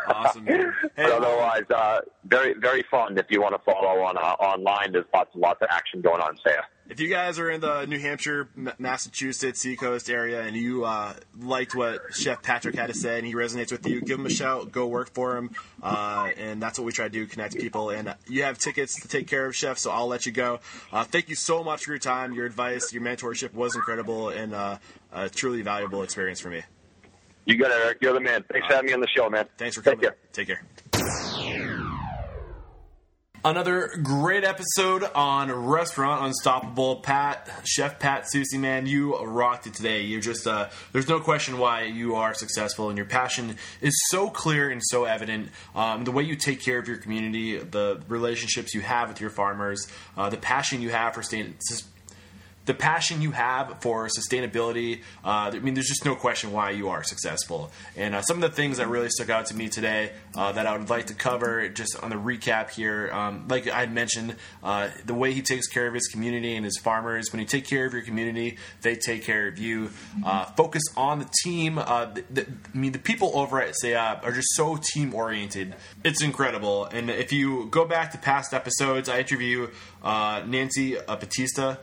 [0.06, 0.46] Awesome.
[0.96, 3.16] Hey, but otherwise, uh, very very fun.
[3.16, 6.20] If you want to follow on uh, online, there's lots and lots of action going
[6.20, 6.64] on there.
[6.88, 11.74] If you guys are in the New Hampshire, Massachusetts, Seacoast area, and you uh, liked
[11.74, 14.72] what Chef Patrick had to say and he resonates with you, give him a shout.
[14.72, 15.52] Go work for him,
[15.82, 17.90] uh, and that's what we try to do: connect people.
[17.90, 20.60] And you have tickets to take care of Chef, so I'll let you go.
[20.92, 24.52] Uh, thank you so much for your time, your advice, your mentorship was incredible, and
[24.52, 24.78] uh,
[25.12, 26.62] a truly valuable experience for me.
[27.44, 27.98] You got it, Eric.
[28.00, 28.44] You're the man.
[28.52, 29.46] Thanks for having me on the show, man.
[29.56, 30.00] Thanks for coming.
[30.32, 30.62] Take care.
[30.92, 31.91] Take care.
[33.44, 37.00] Another great episode on Restaurant Unstoppable.
[37.00, 40.02] Pat, Chef Pat Soucy, man, you rocked it today.
[40.02, 44.30] You're just, uh, there's no question why you are successful, and your passion is so
[44.30, 45.48] clear and so evident.
[45.74, 49.30] Um, the way you take care of your community, the relationships you have with your
[49.30, 51.56] farmers, uh, the passion you have for staying
[52.64, 55.00] the passion you have for sustainability.
[55.24, 57.72] Uh, I mean, there's just no question why you are successful.
[57.96, 60.66] And uh, some of the things that really stuck out to me today uh, that
[60.66, 64.90] I would like to cover just on the recap here, um, like I mentioned, uh,
[65.04, 67.32] the way he takes care of his community and his farmers.
[67.32, 69.90] When you take care of your community, they take care of you.
[70.24, 71.78] Uh, focus on the team.
[71.78, 75.74] Uh, the, the, I mean, the people over at Ceia are just so team oriented.
[76.04, 76.84] It's incredible.
[76.86, 79.68] And if you go back to past episodes, I interview
[80.04, 81.76] Nancy Batista.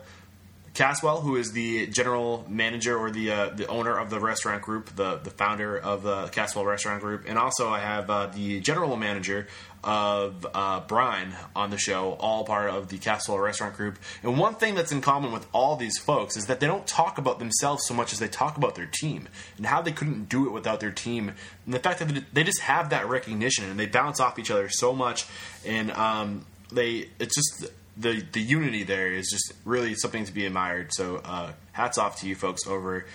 [0.73, 4.95] Caswell, who is the general manager or the uh, the owner of the restaurant group,
[4.95, 8.95] the the founder of the Caswell Restaurant Group, and also I have uh, the general
[8.95, 9.47] manager
[9.83, 13.97] of uh, Brine on the show, all part of the Caswell Restaurant Group.
[14.23, 17.17] And one thing that's in common with all these folks is that they don't talk
[17.17, 20.47] about themselves so much as they talk about their team and how they couldn't do
[20.47, 21.31] it without their team,
[21.65, 24.69] and the fact that they just have that recognition and they bounce off each other
[24.69, 25.25] so much,
[25.65, 30.45] and um, they it's just the the unity there is just really something to be
[30.45, 30.91] admired.
[30.93, 33.05] So uh, hats off to you folks over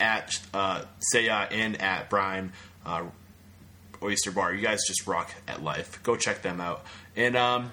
[0.00, 0.82] at uh,
[1.14, 2.52] Ceia and at Brine
[2.86, 3.04] uh,
[4.02, 4.54] Oyster Bar.
[4.54, 6.02] You guys just rock at life.
[6.02, 6.84] Go check them out.
[7.14, 7.72] And um,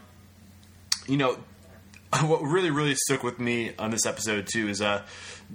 [1.07, 1.37] you know
[2.23, 5.03] what really really stuck with me on this episode too is uh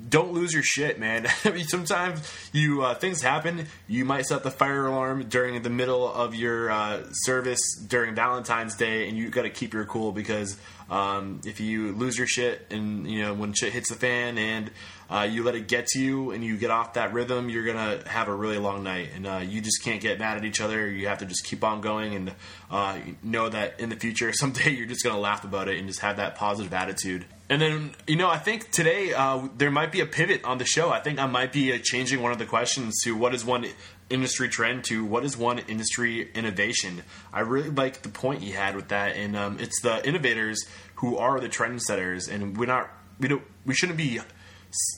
[0.09, 1.26] don't lose your shit, man.
[1.68, 2.20] Sometimes
[2.53, 3.66] you uh, things happen.
[3.88, 8.76] You might set the fire alarm during the middle of your uh, service during Valentine's
[8.76, 10.57] Day, and you got to keep your cool because
[10.91, 14.70] um, if you lose your shit and you know when shit hits the fan and
[15.09, 18.01] uh, you let it get to you and you get off that rhythm, you're gonna
[18.07, 20.88] have a really long night, and uh, you just can't get mad at each other.
[20.88, 22.32] You have to just keep on going and
[22.70, 26.01] uh, know that in the future, someday you're just gonna laugh about it and just
[26.01, 27.24] have that positive attitude.
[27.51, 30.64] And then, you know, I think today uh, there might be a pivot on the
[30.64, 30.90] show.
[30.90, 33.66] I think I might be uh, changing one of the questions to what is one
[34.09, 37.03] industry trend to what is one industry innovation.
[37.32, 40.64] I really like the point you had with that, and um, it's the innovators
[40.96, 42.88] who are the trendsetters, and we're not
[43.18, 44.20] we don't we shouldn't be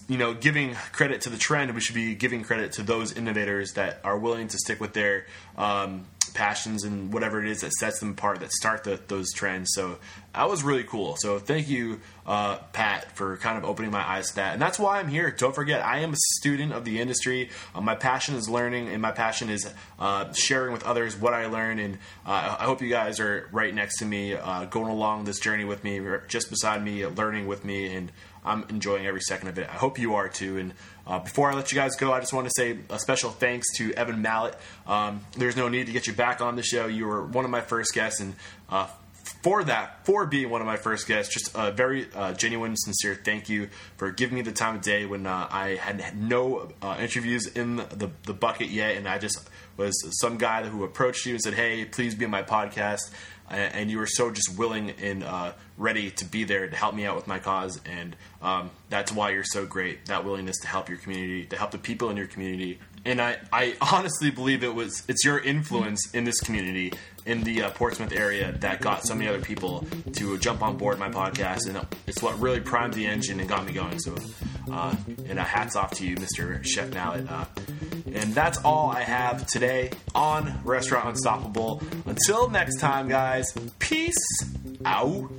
[0.09, 1.75] you know giving credit to the trend.
[1.75, 5.27] We should be giving credit to those innovators that are willing to stick with their
[5.57, 9.71] um, passions and whatever it is that sets them apart, that start the, those trends.
[9.75, 9.99] So
[10.35, 11.17] that was really cool.
[11.19, 14.55] So thank you, uh, Pat, for kind of opening my eyes to that.
[14.55, 15.31] And that's why I'm here.
[15.31, 17.51] Don't forget, I am a student of the industry.
[17.75, 21.47] Uh, my passion is learning, and my passion is uh, sharing with others what I
[21.47, 21.79] learn.
[21.79, 25.39] And uh, I hope you guys are right next to me, uh, going along this
[25.39, 28.11] journey with me, just beside me, learning with me, and
[28.45, 29.69] I'm enjoying every second of it.
[29.69, 30.59] I hope you are too.
[30.59, 30.75] And
[31.07, 33.67] uh, before I let you guys go, I just want to say a special thanks
[33.77, 34.57] to Evan Mallett.
[34.87, 36.87] Um, there's no need to get you back on the show.
[36.87, 38.35] You were one of my first guests, and
[38.69, 38.89] uh,
[39.43, 43.15] for that, for being one of my first guests, just a very uh, genuine, sincere
[43.15, 46.97] thank you for giving me the time of day when uh, I had no uh,
[47.01, 51.35] interviews in the, the bucket yet, and I just was some guy who approached you
[51.35, 53.11] and said, "Hey, please be on my podcast."
[53.53, 57.05] And you were so just willing and uh, ready to be there to help me
[57.05, 60.07] out with my cause, and um, that's why you're so great.
[60.07, 63.39] That willingness to help your community, to help the people in your community, and I,
[63.53, 66.93] I honestly believe it was it's your influence in this community
[67.25, 70.99] in the uh, Portsmouth area that got so many other people to jump on board
[70.99, 73.99] my podcast, and it's what really primed the engine and got me going.
[74.01, 74.17] So,
[74.71, 74.95] uh,
[75.29, 76.65] and uh, hats off to you, Mr.
[76.65, 77.31] Chef Mallett.
[77.31, 77.45] Uh,
[78.15, 81.83] and that's all I have today on Restaurant Unstoppable.
[82.07, 83.47] Until next time, guys,
[83.79, 84.15] peace
[84.85, 85.31] out.